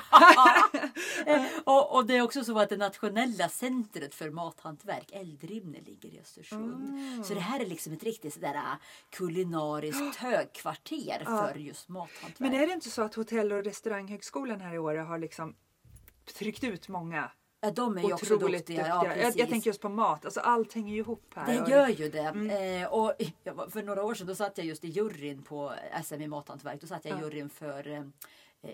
Eh, 1.26 1.44
och, 1.64 1.94
och 1.96 2.06
det 2.06 2.16
är 2.16 2.22
också 2.22 2.44
så 2.44 2.58
att 2.58 2.68
det 2.68 2.76
nationella 2.76 3.48
centret 3.48 4.14
för 4.14 4.30
mathantverk, 4.30 5.12
Eldrimner, 5.12 5.80
ligger 5.80 6.08
i 6.08 6.20
Östersund. 6.20 6.74
Mm. 6.74 7.24
Så 7.24 7.34
det 7.34 7.40
här 7.40 7.60
är 7.60 7.66
liksom 7.66 7.92
ett 7.92 8.02
riktigt 8.02 8.34
sådär 8.34 8.54
äh, 8.54 8.62
kulinariskt 9.10 10.16
högkvarter 10.18 11.22
för 11.24 11.54
just 11.54 11.88
mathantverk. 11.88 12.38
Men 12.38 12.54
är 12.54 12.66
det 12.66 12.72
inte 12.72 12.90
så 12.90 13.02
att 13.02 13.14
hotell 13.14 13.52
och 13.52 13.64
restauranghögskolan 13.64 14.60
här 14.60 14.74
i 14.74 14.78
Åre 14.78 14.98
har 14.98 15.18
liksom 15.18 15.54
tryckt 16.34 16.64
ut 16.64 16.88
många 16.88 17.30
ja, 17.60 17.70
de 17.70 17.98
är 17.98 18.02
ju 18.02 18.12
också 18.12 18.36
duktiga. 18.36 18.58
duktiga? 18.58 18.86
Ja, 18.88 19.16
jag, 19.16 19.36
jag 19.36 19.48
tänker 19.48 19.70
just 19.70 19.80
på 19.80 19.88
mat, 19.88 20.24
alltså 20.24 20.40
allt 20.40 20.72
hänger 20.72 20.94
ju 20.94 20.98
ihop 21.00 21.32
här. 21.34 21.46
Det 21.46 21.70
gör 21.70 21.88
ju 21.88 22.08
det. 22.08 22.18
Mm. 22.18 22.82
Eh, 22.82 22.88
och 22.92 23.12
för 23.70 23.82
några 23.82 24.02
år 24.04 24.14
sedan 24.14 24.26
då 24.26 24.34
satt 24.34 24.58
jag 24.58 24.66
just 24.66 24.84
i 24.84 24.88
juryn 24.88 25.42
på 25.42 25.74
SM 26.04 26.20
i 26.20 26.26
mathantverk. 26.28 26.80
Då 26.80 26.86
satt 26.86 27.04
jag 27.04 27.18
i 27.18 27.20
Ja. 27.22 27.26
juryn 27.26 27.50
för 27.50 27.88
eh, 27.88 28.04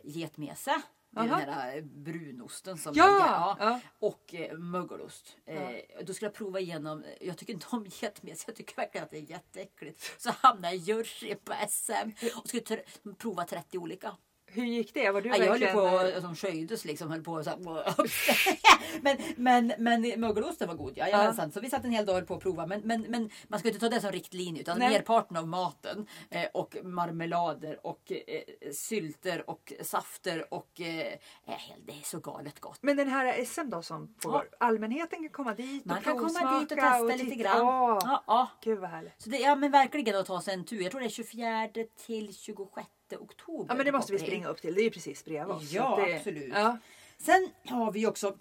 getmese. 0.04 0.82
Den 1.10 1.28
här 1.30 1.76
eh, 1.76 1.82
brunosten 1.82 2.78
som 2.78 2.92
Ja, 2.96 3.06
ligger. 3.06 3.66
ja. 3.70 3.80
Och 3.98 4.34
eh, 4.34 4.56
mögelost. 4.58 5.36
Eh, 5.46 5.70
Då 6.04 6.14
skulle 6.14 6.26
jag 6.28 6.34
prova 6.34 6.60
igenom. 6.60 7.04
Jag 7.20 7.36
tycker 7.38 7.52
inte 7.52 7.66
om 7.70 7.86
getmese. 8.00 8.44
Jag 8.46 8.56
tycker 8.56 8.76
verkligen 8.76 9.04
att 9.04 9.10
det 9.10 9.18
är 9.18 9.30
jätteäckligt. 9.30 10.14
Så 10.22 10.30
hamnade 10.40 10.75
jag 10.75 10.76
i 10.76 10.78
juryn 10.78 11.38
på 11.44 11.52
SM 11.68 12.10
och 12.38 12.48
skulle 12.48 12.82
prova 13.18 13.44
30 13.44 13.78
olika. 13.78 14.16
Hur 14.56 14.64
gick 14.64 14.94
det? 14.94 15.10
Var 15.10 15.20
du 15.20 15.28
Ja, 15.28 15.36
jag 15.36 15.46
höll 15.46 15.60
ju 15.60 15.66
verkligen... 15.66 16.14
på 16.14 16.20
som 16.20 16.36
sköjdes 16.36 16.84
liksom. 16.84 17.10
Höll 17.10 17.22
på 17.22 17.44
så 17.44 17.50
här, 17.50 17.58
men, 19.02 19.16
men, 19.36 19.72
men 19.78 20.20
mögelosten 20.20 20.68
var 20.68 20.75
god. 20.75 20.92
Ja, 20.96 21.08
jajamensan. 21.08 21.52
Så 21.52 21.60
vi 21.60 21.70
satt 21.70 21.84
en 21.84 21.90
hel 21.90 22.06
dag 22.06 22.22
och 22.22 22.28
på 22.28 22.34
att 22.34 22.42
prova. 22.42 22.66
Men, 22.66 22.80
men, 22.84 23.02
men 23.02 23.30
man 23.48 23.58
ska 23.60 23.68
inte 23.68 23.80
ta 23.80 23.88
det 23.88 24.00
som 24.00 24.12
riktlinje. 24.12 24.60
Utan 24.60 24.78
Nej. 24.78 24.90
merparten 24.90 25.36
av 25.36 25.48
maten 25.48 26.06
eh, 26.30 26.46
och 26.54 26.76
marmelader 26.82 27.86
och 27.86 28.12
eh, 28.12 28.72
sylter 28.72 29.50
och 29.50 29.72
safter 29.82 30.54
och 30.54 30.80
eh, 30.80 30.86
helt- 31.46 31.86
det 31.86 31.92
är 31.92 32.02
så 32.04 32.18
galet 32.20 32.60
gott. 32.60 32.78
Men 32.82 32.96
den 32.96 33.08
här 33.08 33.44
SM 33.44 33.70
då 33.70 33.82
som 33.82 34.14
pågår, 34.14 34.48
allmänheten 34.60 35.18
kan 35.18 35.28
komma 35.28 35.54
dit 35.54 35.84
Man 35.84 35.98
och 35.98 36.04
kan 36.04 36.18
komma 36.18 36.58
dit 36.60 36.72
och 36.72 36.78
testa 36.78 36.98
lite 37.02 37.18
titta. 37.25 37.34
grann. 37.36 37.60
Åh, 37.60 37.98
Ja, 38.04 38.22
ja. 38.26 38.48
Gud 38.62 38.78
vad 38.78 38.90
härligt. 38.90 39.22
Så 39.22 39.30
det 39.30 39.38
ja, 39.38 39.56
men 39.56 39.70
verkligen 39.70 40.16
att 40.16 40.26
ta 40.26 40.40
sig 40.40 40.54
en 40.54 40.64
tur. 40.64 40.80
Jag 40.82 40.90
tror 40.90 41.00
det 41.00 41.06
är 41.06 41.10
24 41.10 41.68
till 42.06 42.34
26 42.36 42.86
oktober. 43.12 43.66
Ja 43.68 43.75
men 43.76 43.86
det 43.86 43.92
måste 43.92 44.12
vi 44.12 44.18
springa 44.18 44.48
upp 44.48 44.60
till, 44.60 44.75
det 44.75 44.80
är 44.80 44.84
ju 44.84 44.90
precis 44.90 45.25
bredvid 45.25 45.56
oss. 45.56 45.72
Ja, 45.72 46.04
det, 46.06 46.16
absolut. 46.16 46.52
Ja. 46.54 46.78
Sen 47.18 47.50
har 47.64 47.92
vi 47.92 48.06
också 48.06 48.36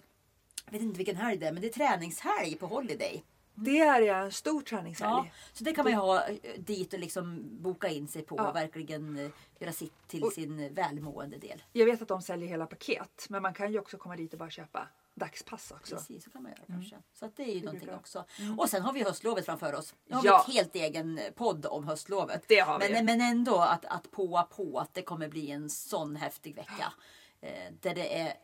jag 0.64 0.72
vet 0.72 0.82
inte 0.82 0.98
vilken 0.98 1.16
helg 1.16 1.38
det 1.38 1.46
är, 1.46 1.52
men 1.52 1.62
det 1.62 1.68
är 1.68 1.72
träningshelg 1.72 2.56
på 2.56 2.66
Holiday. 2.66 3.24
Det 3.54 3.78
är 3.78 4.02
en 4.02 4.32
stor 4.32 4.60
träningshelg. 4.60 5.10
Ja, 5.10 5.26
så 5.52 5.64
det 5.64 5.72
kan 5.72 5.84
man 5.84 5.92
ju 5.92 5.98
ha 5.98 6.26
eh, 6.28 6.34
dit 6.58 6.92
och 6.92 6.98
liksom 6.98 7.42
boka 7.62 7.88
in 7.88 8.08
sig 8.08 8.22
på 8.22 8.36
Ja. 8.38 8.48
och 8.50 8.56
verkligen 8.56 9.18
eh, 9.18 9.30
göra 9.58 9.72
sitt 9.72 10.08
till 10.08 10.22
Och- 10.24 10.32
sin 10.32 10.74
välmående 10.74 11.36
del. 11.38 11.62
Jag 11.72 11.86
vet 11.86 12.02
att 12.02 12.08
de 12.08 12.22
säljer 12.22 12.48
hela 12.48 12.66
paket, 12.66 13.26
men 13.28 13.42
man 13.42 13.54
kan 13.54 13.72
ju 13.72 13.78
också 13.78 13.96
komma 13.98 14.16
dit 14.16 14.32
och 14.32 14.38
bara 14.38 14.50
köpa 14.50 14.88
dagspass 15.16 15.70
också. 15.70 15.96
Precis, 15.96 16.24
så 16.24 16.30
kan 16.30 16.42
man 16.42 16.52
göra 16.52 16.62
kanske. 16.66 16.96
Så 17.12 17.26
att 17.26 17.36
det 17.36 17.42
är 17.42 17.54
ju 17.54 17.64
någonting 17.64 17.86
bra. 17.88 17.96
också. 17.96 18.24
Och 18.58 18.68
sen 18.70 18.82
har 18.82 18.92
vi 18.92 19.02
höstlovet 19.04 19.44
framför 19.46 19.74
oss. 19.74 19.94
Nu 20.06 20.16
har 20.16 20.24
Ja. 20.24 20.44
vi 20.48 20.52
ett 20.52 20.56
helt 20.56 20.74
egen 20.74 21.20
podd 21.34 21.66
om 21.66 21.84
höstlovet. 21.88 22.44
Det 22.48 22.58
har 22.60 22.78
vi. 22.78 22.92
Men, 22.92 23.04
men 23.04 23.20
ändå 23.20 23.58
att, 23.58 23.84
att 23.84 24.10
påa 24.10 24.42
på 24.42 24.78
att 24.78 24.94
det 24.94 25.02
kommer 25.02 25.28
bli 25.28 25.50
en 25.50 25.70
sån 25.70 26.16
häftig 26.16 26.54
vecka. 26.56 26.92
Eh, 27.40 27.72
där 27.80 27.94
det 27.94 28.20
är, 28.20 28.34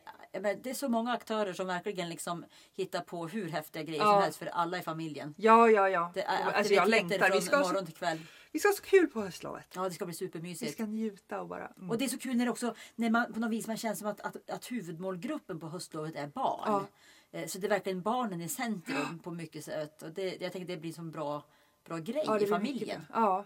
men 0.41 0.61
det 0.61 0.69
är 0.69 0.73
så 0.73 0.89
många 0.89 1.11
aktörer 1.13 1.53
som 1.53 1.67
verkligen 1.67 2.09
liksom 2.09 2.45
hittar 2.73 3.01
på 3.01 3.27
hur 3.27 3.49
häftiga 3.49 3.83
grejer 3.83 4.01
Ja. 4.03 4.13
som 4.13 4.21
helst 4.23 4.39
för 4.39 4.45
alla 4.45 4.77
i 4.77 4.81
familjen. 4.81 5.33
Ja, 5.37 5.69
ja, 5.69 5.89
ja. 5.89 6.11
Det 6.13 6.21
är 6.23 6.51
alltså, 6.51 6.73
jag 6.73 6.89
längtar. 6.89 7.19
Vi 7.25 7.31
från 7.31 7.41
ska, 7.41 7.55
ha 7.57 7.63
så, 7.63 7.69
morgon 7.69 7.85
till 7.85 7.95
kväll. 7.95 8.19
vi 8.51 8.59
ska 8.59 8.67
ha 8.69 8.73
så 8.75 8.81
kul 8.83 9.07
på 9.07 9.21
höstlovet. 9.21 9.67
Ja, 9.75 9.83
det 9.83 9.91
ska 9.91 10.05
bli 10.05 10.11
Vi 10.11 10.17
supermysigt. 10.17 10.73
ska 10.73 10.85
njuta 10.85 11.41
och 11.41 11.47
bara... 11.47 11.67
Mm. 11.67 11.89
Och 11.89 11.97
det 11.97 12.05
är 12.05 12.09
så 12.09 12.17
kul 12.17 12.35
när 12.37 12.45
det 12.45 12.51
också 12.51 12.75
när 12.95 13.09
man 13.09 13.33
på 13.33 13.39
något 13.39 13.51
vis 13.51 13.67
man 13.67 13.77
känner 13.77 13.95
som 13.95 14.07
att, 14.07 14.21
att, 14.21 14.49
att 14.49 14.71
huvudmålgruppen 14.71 15.59
på 15.59 15.67
höstlovet 15.67 16.15
är 16.15 16.27
barn. 16.27 16.85
Eh, 17.31 17.47
Så 17.47 17.57
det 17.59 17.67
är 17.67 17.69
verkligen 17.69 18.01
barnen 18.01 18.41
i 18.41 18.49
centrum 18.49 19.19
på 19.23 19.31
mycket 19.31 19.65
sätt. 19.65 20.01
Och 20.03 20.11
det, 20.11 20.41
jag 20.41 20.51
tänker 20.51 20.67
det 20.75 20.81
blir 20.81 20.93
som 20.93 21.11
bra, 21.11 21.43
bra 21.85 21.97
grej 21.97 22.23
Ja, 22.25 22.39
i 22.39 22.45
familjen. 22.47 23.05
Ja. 23.13 23.45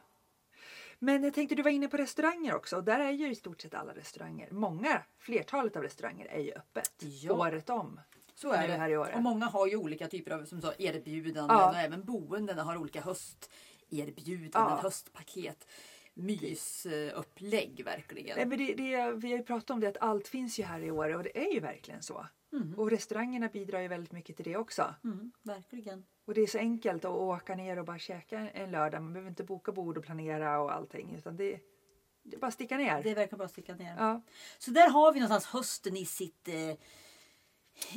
Men 1.00 1.24
jag 1.24 1.34
tänkte 1.34 1.56
du 1.56 1.64
var 1.64 1.72
inne 1.72 1.88
på 1.88 1.98
restauranger 1.98 2.56
också. 2.56 2.76
Och 2.76 2.84
där 2.84 3.00
är 3.00 3.12
ju 3.12 3.32
i 3.32 3.36
stort 3.36 3.62
sett 3.62 3.74
alla 3.74 3.94
restauranger. 3.96 4.52
Många, 4.52 5.02
flertalet 5.20 5.76
av 5.76 5.84
restauranger 5.84 6.26
är 6.26 6.40
ju 6.42 6.52
öppet 6.54 6.92
Ja. 7.00 7.34
året 7.34 7.70
om. 7.70 8.02
Så 8.36 8.52
är 8.52 8.68
det. 8.68 8.74
här 8.74 8.90
i 8.90 8.98
Åre. 8.98 9.14
Och 9.16 9.22
många 9.22 9.46
har 9.46 9.68
ju 9.68 9.76
olika 9.76 10.08
typer 10.08 10.32
av 10.32 10.46
som 10.46 10.62
sa, 10.62 10.74
erbjudanden 10.78 11.58
Ja. 11.58 11.70
och 11.70 11.76
även 11.78 12.06
boendena 12.06 12.64
har 12.64 12.78
olika 12.78 13.02
hösterbjudanden, 13.02 14.52
Ja. 14.54 14.80
höstpaket. 14.84 15.68
Mysupplägg 16.14 17.82
verkligen. 17.86 18.38
Nej, 18.38 18.46
men 18.46 18.58
det, 18.58 18.74
det, 18.74 19.12
vi 19.12 19.32
har 19.32 19.38
ju 19.38 19.44
pratat 19.44 19.70
om 19.70 19.80
det 19.80 19.88
att 19.88 19.98
allt 20.02 20.28
finns 20.28 20.60
ju 20.60 20.64
här 20.64 20.80
i 20.84 20.92
Åre 20.92 21.16
och 21.16 21.24
det 21.24 21.38
är 21.48 21.54
ju 21.54 21.60
verkligen 21.60 22.04
så. 22.04 22.26
Och 22.78 22.90
restaurangerna 22.90 23.48
bidrar 23.48 23.80
ju 23.80 23.88
väldigt 23.88 24.12
mycket 24.12 24.36
till 24.36 24.46
det 24.46 24.58
också. 24.58 24.96
Mm, 25.04 25.32
verkligen. 25.44 26.06
Och 26.26 26.34
det 26.34 26.42
är 26.42 26.48
så 26.48 26.58
enkelt 26.58 27.06
att 27.06 27.12
åka 27.12 27.56
ner 27.56 27.80
och 27.80 27.86
bara 27.86 28.00
käka 28.00 28.40
en- 28.40 28.50
en 28.54 28.72
lördag. 28.72 29.02
Man 29.02 29.14
behöver 29.14 29.30
inte 29.30 29.44
boka 29.44 29.72
bord 29.72 29.98
och 29.98 30.04
planera 30.04 30.60
och 30.60 30.74
allting. 30.74 31.16
Utan 31.18 31.36
det, 31.38 31.60
det 32.24 32.36
är 32.36 32.40
bara 32.40 32.48
att 32.48 32.54
sticka 32.54 32.78
ner. 32.78 33.04
Det 33.04 33.14
verkar 33.14 33.38
bara 33.38 33.44
att 33.46 33.52
sticka 33.52 33.76
ner. 33.76 33.96
Ja. 34.00 34.22
Så 34.58 34.72
där 34.72 34.90
har 34.90 35.14
vi 35.14 35.20
någonstans 35.20 35.46
hösten 35.46 35.98
i 35.98 36.06
sitt, 36.06 36.48
eh, 36.48 36.72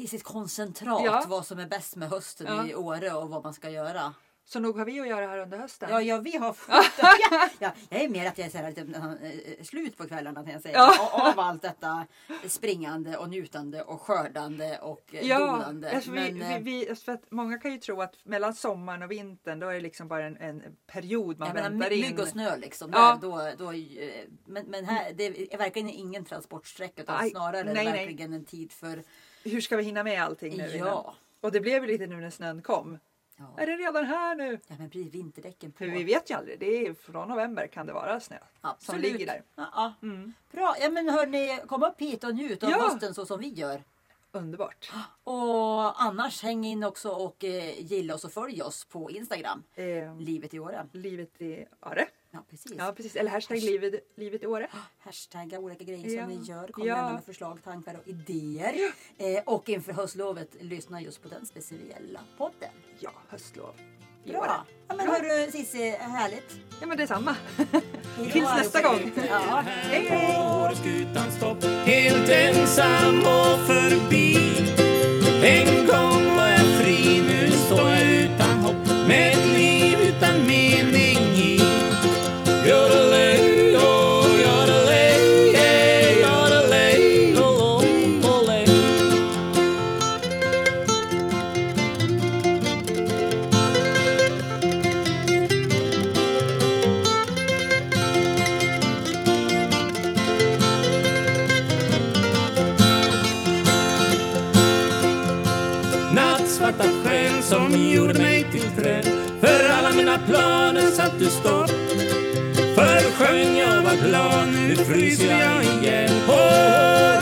i 0.02 0.06
sitt 0.06 0.22
koncentrat. 0.24 1.02
Ja. 1.04 1.24
Vad 1.28 1.46
som 1.46 1.58
är 1.58 1.66
bäst 1.66 1.96
med 1.96 2.08
hösten 2.08 2.46
Ja. 2.46 2.66
i 2.66 2.74
Åre 2.74 3.12
och 3.12 3.30
vad 3.30 3.42
man 3.44 3.54
ska 3.54 3.70
göra. 3.70 4.14
Så 4.52 4.60
nog 4.60 4.78
har 4.78 4.84
vi 4.84 5.00
att 5.00 5.08
göra 5.08 5.26
här 5.26 5.38
under 5.38 5.58
hösten. 5.58 5.90
Ja, 5.90 6.02
ja 6.02 6.18
vi 6.18 6.36
har 6.36 6.56
ja, 6.68 6.82
ja, 7.58 7.72
Jag 7.88 8.00
är 8.02 8.08
mer 8.08 8.26
att 8.28 8.38
jag 8.38 8.46
är 8.46 8.50
så 8.50 8.58
här 8.58 8.74
eh, 8.78 9.64
slut 9.64 9.96
på 9.96 10.06
kvällarna 10.06 10.42
kan 10.44 10.52
jag 10.52 10.62
säga. 10.62 10.74
Ja. 10.78 11.32
Av- 11.32 11.40
allt 11.40 11.62
detta 11.62 12.06
springande 12.46 13.16
och 13.16 13.28
njutande 13.28 13.82
och 13.82 14.00
skördande 14.00 14.78
och 14.78 15.14
eh, 15.14 15.26
Ja, 15.28 15.38
donande. 15.38 15.90
alltså 15.92 16.10
vi, 16.10 16.32
Men, 16.32 16.64
vi, 16.64 16.86
vi, 16.88 16.94
för 16.94 17.12
att 17.12 17.30
många 17.30 17.58
kan 17.58 17.72
ju 17.72 17.78
tro 17.78 18.00
att 18.02 18.14
mellan 18.24 18.54
sommaren 18.54 19.02
och 19.02 19.10
vintern 19.10 19.60
då 19.60 19.68
är 19.68 19.74
det 19.74 19.80
liksom 19.80 20.08
bara 20.08 20.24
en, 20.24 20.36
en 20.36 20.62
period 20.86 21.38
man 21.38 21.48
jag 21.48 21.54
menar, 21.54 21.70
väntar 21.70 21.90
my- 21.90 21.96
in. 21.96 22.02
mygg 22.02 22.20
och 22.20 22.28
snö 22.28 22.56
liksom. 22.56 22.90
Ja. 22.94 23.18
Där, 23.22 23.28
då, 23.56 23.64
då, 23.64 23.72
men, 24.46 24.66
men 24.66 24.84
här, 24.84 25.12
det 25.12 25.54
är 25.54 25.58
verkligen 25.58 25.88
ingen 25.90 26.24
transportsträcka 26.24 27.02
utan 27.02 27.30
snarare 27.30 27.64
nej, 27.64 27.74
nej. 27.84 28.06
verkligen 28.06 28.32
en 28.32 28.44
tid 28.44 28.72
för 28.72 29.02
Hur 29.44 29.60
ska 29.60 29.76
vi 29.76 29.82
hinna 29.82 30.04
med 30.04 30.22
allting 30.22 30.56
nu? 30.56 30.74
innan? 30.76 30.88
Ja. 30.88 31.14
Och 31.40 31.52
det 31.52 31.60
blev 31.60 31.82
ju 31.84 31.90
lite 31.90 32.06
nu 32.06 32.16
när 32.16 32.30
snön 32.30 32.62
kom. 32.62 32.98
Ja. 33.40 33.62
Är 33.62 33.66
det 33.66 33.76
redan 33.76 34.04
här 34.04 34.34
nu? 34.34 34.58
Ja, 34.68 34.74
men 34.78 34.88
blir 34.88 35.10
vinterdäcken 35.10 35.72
på. 35.72 35.78
För 35.78 35.86
vi 35.86 36.04
vet 36.04 36.30
ju 36.30 36.34
aldrig. 36.34 36.60
Det 36.60 36.86
är 36.86 36.94
från 36.94 37.28
november 37.28 37.66
kan 37.66 37.86
det 37.86 37.92
vara 37.92 38.20
snö 38.20 38.36
som 38.38 38.70
Absolut. 38.70 39.02
ligger 39.12 39.26
där. 39.26 39.42
Ja, 39.54 39.68
ja. 39.74 39.92
Mm. 40.02 40.32
Bra, 40.52 40.74
ja, 40.80 40.90
men 40.90 41.08
hörni, 41.08 41.60
kom 41.66 41.82
upp 41.82 42.00
hit 42.00 42.24
och 42.24 42.34
njut 42.34 42.62
av 42.62 42.70
Ja. 42.70 42.78
hösten 42.78 43.14
så 43.14 43.26
som 43.26 43.40
vi 43.40 43.48
gör. 43.48 43.82
Underbart. 44.32 44.92
Och 45.24 46.02
annars 46.02 46.42
häng 46.42 46.64
in 46.64 46.84
också 46.84 47.10
och 47.10 47.44
eh, 47.44 47.80
gilla 47.80 48.14
oss 48.14 48.24
och 48.24 48.32
följ 48.32 48.62
oss 48.62 48.84
på 48.84 49.10
Instagram. 49.10 49.62
Eh, 49.74 50.16
Livet 50.18 50.54
i 50.54 50.58
Åre. 50.58 50.86
livet 50.92 51.40
i 51.42 51.66
Åre. 51.82 52.06
Ja, 52.32 52.44
precis. 52.50 52.72
Ja 52.78 52.92
precis. 52.96 53.16
Eller 53.16 53.30
hashtag 53.30 53.58
livet, 53.62 53.94
livet 54.16 54.42
i 54.42 54.46
Åre. 54.46 54.68
Hashtagga 54.98 55.58
olika 55.58 55.84
grejer 55.84 56.08
Ja. 56.16 56.22
som 56.26 56.30
ni 56.38 56.44
gör. 56.44 56.68
Kom 56.68 56.86
Ja. 56.86 56.96
gärna 56.96 57.12
med 57.12 57.24
förslag, 57.24 57.58
tankar 57.64 57.94
och 57.94 58.08
idéer. 58.08 58.74
Eh, 59.18 59.42
och 59.46 59.68
inför 59.68 59.92
höstlovet, 59.92 60.48
lyssna 60.60 61.00
just 61.00 61.22
på 61.22 61.28
den 61.28 61.46
speciella 61.46 62.20
podden. 62.38 62.70
Ja, 62.98 63.10
höstlov. 63.28 63.74
I 64.24 64.30
Åre. 64.30 64.38
Bra! 64.40 64.66
Ja, 64.88 64.94
men 64.96 65.06
Bra. 65.06 65.14
hörru 65.14 65.50
Cissi, 65.50 65.90
härligt. 65.90 66.56
Ja 66.80 66.86
men 66.86 66.96
detsamma. 66.96 67.36
Tills 68.32 68.34
nästa 68.44 68.82
gång. 68.82 69.12
Ja. 69.28 69.62
Hej 69.66 70.06
hej! 70.08 70.36
Helt 71.84 72.28
ensam 72.30 73.18
och 73.18 73.66
förbi 73.66 74.36
En 75.44 75.86
gång 75.86 76.29
svarta 106.60 106.84
själ 107.04 107.42
som 107.42 107.76
gjorde 107.76 108.14
mig 108.14 108.46
till 108.52 108.82
träd. 108.82 109.04
För 109.40 109.68
alla 109.68 109.92
mina 109.96 110.18
planer 110.18 110.90
satt 110.90 111.18
du 111.18 111.24
stopp. 111.24 111.70
Förr 112.74 113.12
sjöng 113.12 113.56
jag 113.56 113.82
var 113.82 114.08
glad, 114.08 114.48
nu 114.48 114.76
fryser 114.76 115.40
jag 115.40 115.64
ihjäl. 115.64 116.10
På 116.26 116.32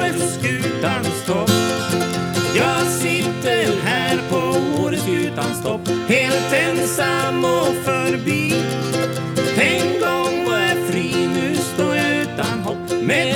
Åreskutans 0.00 1.24
topp 1.26 1.50
Jag 2.56 2.86
sitter 2.86 3.82
här 3.82 4.18
på 4.30 4.58
Åreskutans 4.82 5.62
topp 5.62 5.88
Helt 6.08 6.52
ensam 6.52 7.44
och 7.44 7.74
förbi. 7.84 8.54
En 9.60 10.00
gång 10.00 10.50
var 10.50 10.58
jag 10.58 10.78
fri, 10.88 11.28
nu 11.34 11.56
står 11.56 11.96
jag 11.96 12.16
utan 12.16 12.60
hopp. 12.60 13.02
Med 13.02 13.34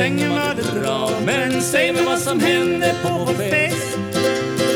sängen 0.00 0.30
var 0.30 0.54
det 0.54 0.80
bra 0.80 1.10
Men 1.24 1.62
säg 1.62 1.92
mig 1.92 2.04
vad 2.04 2.18
som 2.18 2.40
hände 2.40 2.94
på 3.02 3.08
vår 3.08 3.34
fest. 3.34 3.98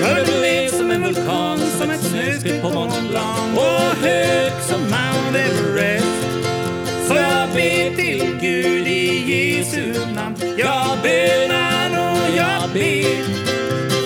För 0.01 0.27
du 0.27 0.39
blev 0.41 0.69
som 0.69 0.91
en 0.91 1.03
vulkan, 1.03 1.59
som 1.59 1.91
ett 1.91 2.01
snöskred 2.01 2.63
på 2.63 2.71
Mont 2.71 3.09
Blanc 3.11 3.59
och 3.59 4.05
hög 4.07 4.53
som 4.69 4.81
Mount 4.81 5.39
Everest. 5.39 6.27
Så 7.09 7.15
jag 7.15 7.49
ber 7.49 7.97
till 7.97 8.39
Gud 8.41 8.87
i 8.87 9.05
Jesu 9.33 9.93
namn. 10.15 10.37
Jag 10.57 10.99
bönar 11.03 11.91
och 12.07 12.37
jag 12.37 12.71
ber. 12.73 13.25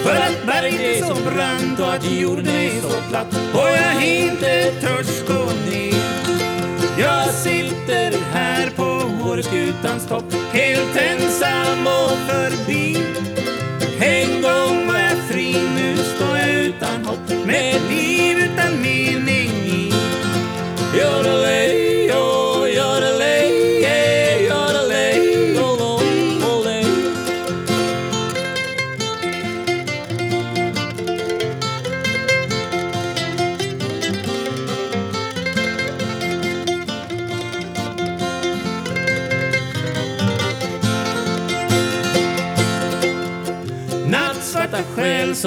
För 0.05 0.17
att 0.17 0.47
berget 0.47 0.81
är 0.81 1.05
så 1.05 1.15
brant 1.15 1.81
och 1.81 1.95
att 1.95 2.13
jorden 2.13 2.49
är 2.49 2.81
så 2.81 3.09
platt. 3.11 3.27
Och 3.55 3.69
jag 3.71 4.07
inte 4.07 4.73
törs 4.81 5.27
gå 5.29 5.45
ner. 5.71 6.08
Skutans 9.43 10.07
topp 10.09 10.33
Helt 10.53 10.97
ensam 10.97 11.87
och 11.87 12.19
förbi. 12.29 13.08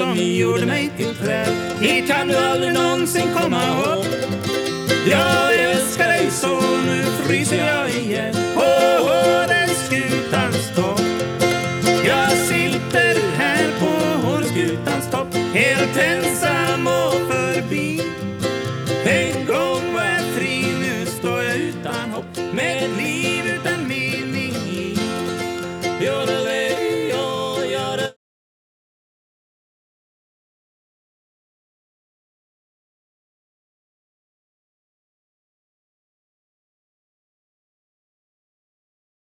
Som 0.02 0.16
gjorde 0.16 0.66
mig 0.66 0.90
till 0.96 1.14
träd. 1.14 1.48
Hit 1.80 2.08
kan 2.08 2.28
du 2.28 2.36
aldrig 2.36 2.72
någonsin 2.72 3.28
komma 3.34 3.62
upp. 3.84 4.06
Jag 5.10 5.54
älskar 5.54 6.08
dig 6.08 6.30
så, 6.30 6.60
nu 6.86 7.04
fryser 7.26 7.66
jag 7.66 7.90
igen 7.90 8.34
på 8.54 8.62
Åreskutans 9.04 10.76
topp. 10.76 11.00
Jag 12.06 12.30
sitter 12.30 13.36
här 13.36 13.66
på 13.80 14.28
Åreskutans 14.30 15.10
topp 15.10 15.34
helt 15.54 15.96
ensam 15.96 16.61